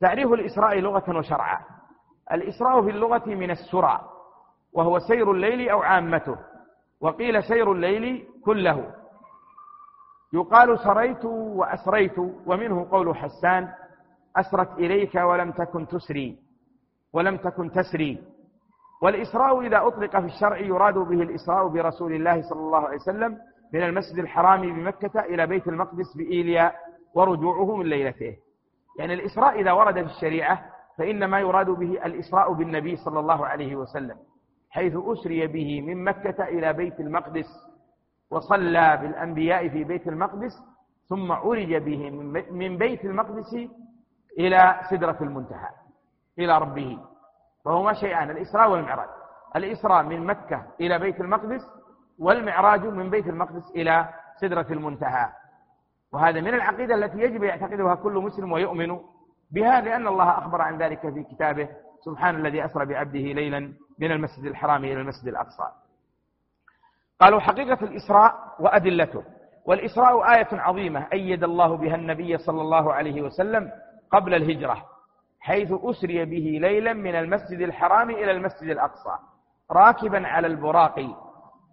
[0.01, 1.61] تعريف الإسراء لغة وشرعا.
[2.33, 4.01] الإسراء في اللغة من السرى
[4.73, 6.37] وهو سير الليل أو عامته.
[7.01, 8.95] وقيل سير الليل كله.
[10.33, 13.73] يقال سريت وأسريت ومنه قول حسان.
[14.37, 16.39] أسرت إليك ولم تكن تسري
[17.13, 18.19] ولم تكن تسري.
[19.03, 23.39] والإسراء إذا أطلق في الشرع يراد به الإسراء برسول الله صلى الله عليه وسلم
[23.75, 26.73] من المسجد الحرام بمكة إلى بيت المقدس بإيليا
[27.15, 28.37] ورجوعه من ليلته.
[28.99, 30.65] يعني الإسراء إذا ورد في الشريعة
[30.99, 34.17] فإنما يراد به الإسراء بالنبي صلى الله عليه وسلم
[34.71, 37.47] حيث أسري به من مكة إلى بيت المقدس
[38.31, 40.53] وصلى بالأنبياء في بيت المقدس
[41.09, 42.11] ثم عرج به
[42.51, 43.55] من بيت المقدس
[44.41, 45.69] إلى سدرة المنتهى
[46.39, 46.99] إلى ربه.
[47.65, 49.09] فهما شيئان الإسراء والمعراج.
[49.57, 51.61] الإسراء من مكة إلى بيت المقدس
[52.19, 54.09] والمعراج من بيت المقدس إلى
[54.41, 55.29] سدرة المنتهى.
[56.13, 58.99] وهذا من العقيدة التي يجب يعتقدها كل مسلم ويؤمن
[59.51, 61.69] بها لأن الله أخبر عن ذلك في كتابه
[62.05, 65.69] سبحان الذي أسرى بعبده ليلا من المسجد الحرام إلى المسجد الأقصى.
[67.21, 69.25] قالوا حقيقة الإسراء وأدلته.
[69.65, 73.71] والإسراء آية عظيمة أيد الله بها النبي صلى الله عليه وسلم
[74.13, 74.77] قبل الهجرة
[75.41, 79.17] حيث أسري به ليلا من المسجد الحرام إلى المسجد الأقصى
[79.71, 81.01] راكبا على البراق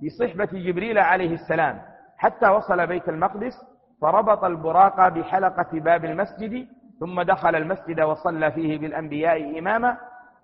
[0.06, 1.82] بصحبة جبريل عليه السلام
[2.18, 3.54] حتى وصل بيت المقدس
[4.02, 6.68] فربط البراق بحلقة باب المسجد
[7.00, 9.98] ثم دخل المسجد وصلى فيه بالأنبياء إماما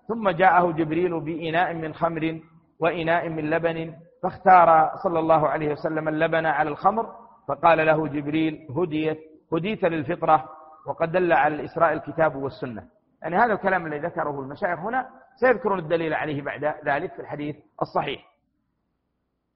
[0.08, 2.40] ثم جاءه جبريل بإناء من خمر
[2.80, 7.06] وإناء من لبن فاختار صلى الله عليه وسلم اللبن على الخمر
[7.48, 9.20] فقال له جبريل هديت
[9.52, 10.48] هديت للفطرة
[10.86, 12.84] وقد دل على الإسراء الكتاب والسنة.
[13.22, 18.24] يعني هذا الكلام الذي ذكره المشايخ هنا سيذكرون الدليل عليه بعد ذلك في الحديث الصحيح.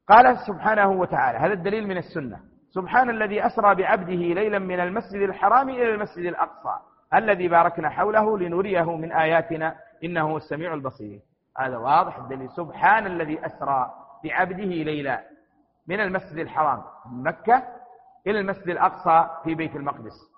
[0.09, 2.41] قال سبحانه وتعالى هذا الدليل من السنة.
[2.71, 6.79] سبحان الذي أسرى بعبده ليلا من المسجد الحرام إلى المسجد الأقصى
[7.15, 11.21] الذي باركنا حوله لنريه من آياتنا إنه هو السميع البصير.
[11.59, 12.51] هذا واضح الدليل.
[12.51, 13.91] سبحان الذي أسرى
[14.25, 15.23] بعبده ليلا
[15.87, 16.83] من المسجد الحرام
[17.13, 17.63] من مكة
[18.27, 20.38] إلى المسجد الأقصى في بيت المقدس.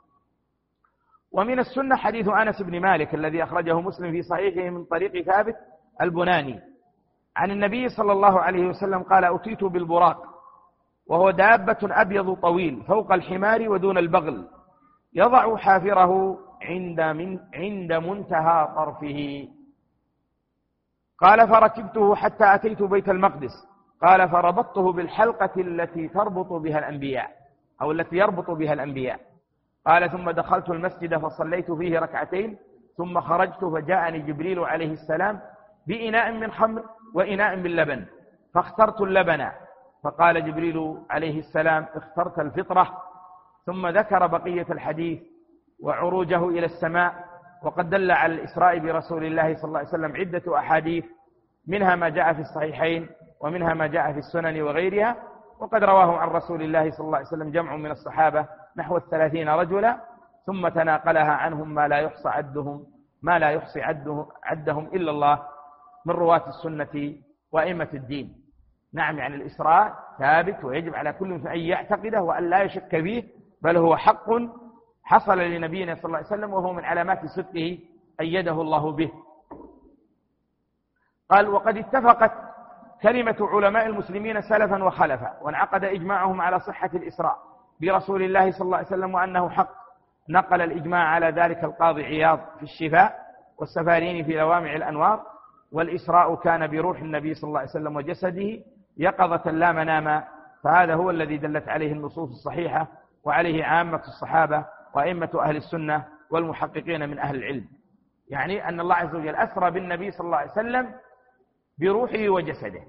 [1.32, 5.56] ومن السنة حديث أنس بن مالك الذي أخرجه مسلم في صحيحه من طريق ثابت
[6.00, 6.60] البناني.
[7.36, 10.22] عن النبي صلى الله عليه وسلم قال أتيت بالبراق
[11.06, 14.48] وهو دابة أبيض طويل فوق الحمار ودون البغل
[15.14, 19.48] يضع حافره عند, من عند منتهى طرفه.
[21.18, 23.66] قال فركبته حتى أتيت بيت المقدس.
[24.02, 27.30] قال فربطته بالحلقة التي تربط بها الأنبياء
[27.82, 29.20] أو التي يربط بها الأنبياء.
[29.86, 32.58] قال ثم دخلت المسجد فصليت فيه ركعتين
[32.96, 35.40] ثم خرجت فجاءني جبريل عليه السلام
[35.86, 36.82] بإناء من خمر
[37.14, 38.04] وإناء من لبن
[38.54, 39.48] فاخترت اللبن.
[40.04, 43.02] فقال جبريل عليه السلام اخترت الفطرة.
[43.66, 45.22] ثم ذكر بقية الحديث
[45.82, 47.24] وعروجه إلى السماء
[47.62, 51.04] وقد دل على الإسراء برسول الله صلى الله عليه وسلم عدة أحاديث
[51.66, 53.08] منها ما جاء في الصحيحين
[53.40, 55.16] ومنها ما جاء في السنن وغيرها
[55.60, 58.46] وقد رواه عن رسول الله صلى الله عليه وسلم جمع من الصحابة
[58.76, 60.00] نحو الثلاثين رجلا
[60.46, 62.86] ثم تناقلها عنهم ما لا يحصى عدهم
[63.22, 65.42] ما لا يحصي عده عدهم إلا الله
[66.06, 67.14] من رواة السنة
[67.52, 68.40] وأئمة الدين.
[68.94, 73.24] نعم يعني الإسراء ثابت ويجب على كل أن يعتقده وأن لا يشك فيه
[73.62, 74.26] بل هو حق
[75.04, 77.78] حصل لنبينا صلى الله عليه وسلم وهو من علامات صدقه
[78.20, 79.12] أيده الله به.
[81.30, 82.32] قال وقد اتفقت
[83.02, 87.49] كلمة علماء المسلمين سلفا وخلفا وانعقد إجماعهم على صحة الإسراء.
[87.80, 89.80] برسول الله صلى الله عليه وسلم وأنه حق.
[90.28, 93.18] نقل الإجماع على ذلك القاضي عياض في الشفاء
[93.58, 95.22] والسفارين في لوامع الأنوار
[95.72, 98.58] والإسراء كان بروح النبي صلى الله عليه وسلم وجسده
[98.96, 100.24] يقظة لا مناما
[100.64, 102.86] فهذا هو الذي دلت عليه النصوص الصحيحة
[103.24, 107.64] وعليه عامة الصحابة وأئمة أهل السنة والمحققين من أهل العلم.
[108.30, 110.94] يعني أن الله عز وجل أسرى بالنبي صلى الله عليه وسلم
[111.78, 112.80] بروحه وجسده.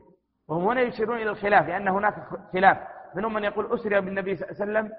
[0.47, 2.15] وهم هنا يشيرون إلى الخلاف لأن هناك
[2.53, 2.77] خلاف.
[3.15, 4.91] منهم من يقول أسري بالنبي صلى الله عليه وسلم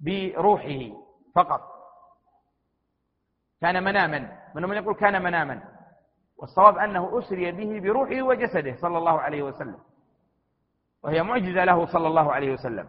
[0.00, 0.96] بروحه
[1.34, 1.60] فقط.
[3.60, 4.38] كان مناما.
[4.54, 5.62] منهم من يقول كان مناما.
[6.36, 9.78] والصواب أنه أسري به بروحه وجسده صلى الله عليه وسلم.
[11.04, 12.88] وهي معجزة له صلى الله عليه وسلم.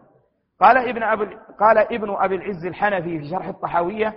[0.60, 4.16] قال ابن أبي قال ابن أبي العز الحنفي في شرح الطحاوية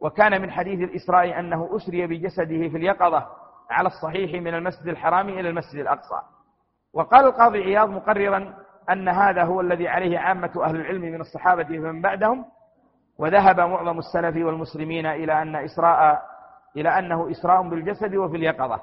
[0.00, 3.26] وكان من حديث الإسراء أنه أسري بجسده في اليقظة
[3.70, 6.20] على الصحيح من المسجد الحرام إلى المسجد الأقصى.
[6.92, 12.02] وقال القاضي عياض مقررا أن هذا هو الذي عليه عامة أهل العلم من الصحابة فمن
[12.02, 12.44] بعدهم
[13.18, 16.22] وذهب معظم السلف والمسلمين إلى أن إسراء
[16.76, 18.80] إلى أنه إسراء بالجسد وفي اليقظة.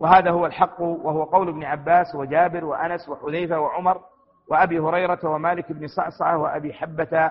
[0.00, 4.00] وهذا هو الحق وهو قول ابن عباس وجابر وأنس وحذيفة وعمر
[4.50, 7.30] وأبي هريرة ومالك بن صعصعة وأبي حبة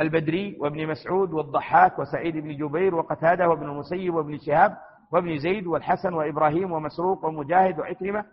[0.00, 4.76] البدري وابن مسعود والضحاك وسعيد بن جبير وقتادة وابن المسيب وابن شهاب
[5.12, 8.24] وابن زيد والحسن وإبراهيم ومسروق ومجاهد وعكرمة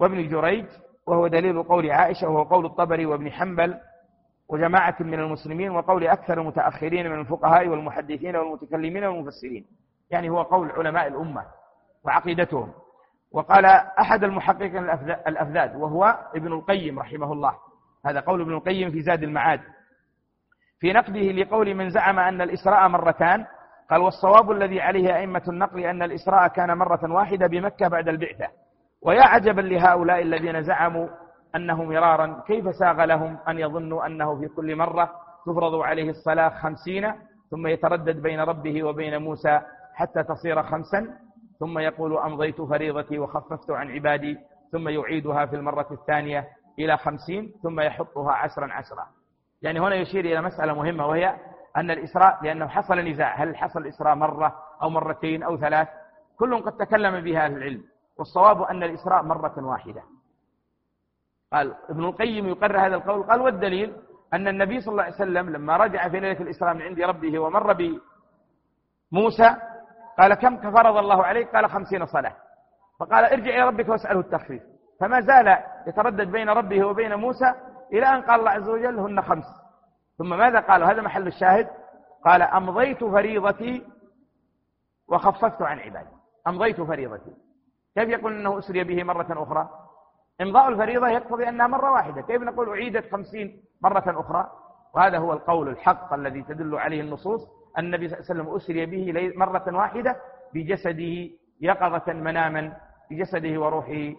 [0.00, 0.64] وابن جريج
[1.06, 3.78] وهو دليل قول عائشة وهو قول الطبري وابن حنبل
[4.48, 9.66] وجماعة من المسلمين وقول أكثر المتأخرين من الفقهاء والمحدثين والمتكلمين والمفسرين.
[10.10, 11.44] يعني هو قول علماء الأمة
[12.04, 12.72] وعقيدتهم.
[13.32, 13.64] وقال
[14.00, 14.76] أحد المحققين
[15.28, 17.54] الأفذاذ وهو ابن القيم رحمه الله.
[18.06, 19.60] هذا قول ابن القيم في زاد المعاد.
[20.80, 23.46] في نقده لقول من زعم أن الإسراء مرتان
[23.90, 28.48] قال والصواب الذي عليه أئمة النقل أن الإسراء كان مرة واحدة بمكة بعد البعثة.
[29.04, 31.08] ويا عجبا لهؤلاء الذين زعموا
[31.56, 35.10] أنه مرارا كيف ساغ لهم أن يظنوا أنه في كل مرة
[35.46, 37.12] تفرض عليه الصلاة خمسين
[37.50, 39.60] ثم يتردد بين ربه وبين موسى
[39.94, 41.08] حتى تصير خمسا
[41.60, 44.38] ثم يقول أمضيت فريضتي وخففت عن عبادي
[44.72, 46.48] ثم يعيدها في المرة الثانية
[46.78, 49.06] إلى خمسين ثم يحطها عشرا عشرا.
[49.62, 51.36] يعني هنا يشير إلى مسألة مهمة وهي
[51.76, 53.42] أن الإسراء لأنه حصل نزاع.
[53.42, 55.88] هل حصل الإسراء مرة أو مرتين أو ثلاث؟
[56.38, 57.82] كل قد تكلم بها العلم.
[58.18, 60.02] والصواب أن الإسراء مرة واحدة.
[61.52, 63.96] قال ابن القيم يقرر هذا القول قال والدليل
[64.34, 67.72] أن النبي صلى الله عليه وسلم لما رجع في ليلة الإسراء من عند ربه ومر
[67.72, 69.56] بموسى
[70.18, 72.36] قال كم فرض الله عليك؟ قال خمسين صلاة.
[73.00, 74.62] فقال ارجع إلى ربك واسأله التخفيف.
[75.00, 77.54] فما زال يتردد بين ربه وبين موسى
[77.92, 79.44] إلى أن قال الله عز وجل هن خمس.
[80.18, 81.68] ثم ماذا قال هذا محل الشاهد.
[82.24, 83.86] قال أمضيت فريضتي
[85.08, 86.16] وخففت عن عبادي.
[86.46, 87.43] أمضيت فريضتي.
[87.94, 89.68] كيف يقول أنه أسري به مرة أخرى؟
[90.40, 92.22] إمضاء الفريضة يقتضي أنها مرة واحدة.
[92.22, 94.50] كيف نقول أعيدت خمسين مرة أخرى؟
[94.94, 97.40] وهذا هو القول الحق الذي تدل عليه النصوص.
[97.78, 100.16] النبي صلى الله عليه وسلم أسري به مرة واحدة
[100.54, 101.30] بجسده
[101.60, 102.76] يقظة مناما
[103.10, 104.12] بجسده وروحه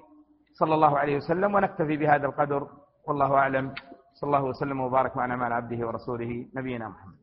[0.53, 2.67] صلى الله عليه وسلم ونكتفي بهذا القدر.
[3.07, 3.73] والله أعلم.
[4.13, 7.14] صلى الله وسلم وبارك معنا مع عبده ورسوله نبينا محمد.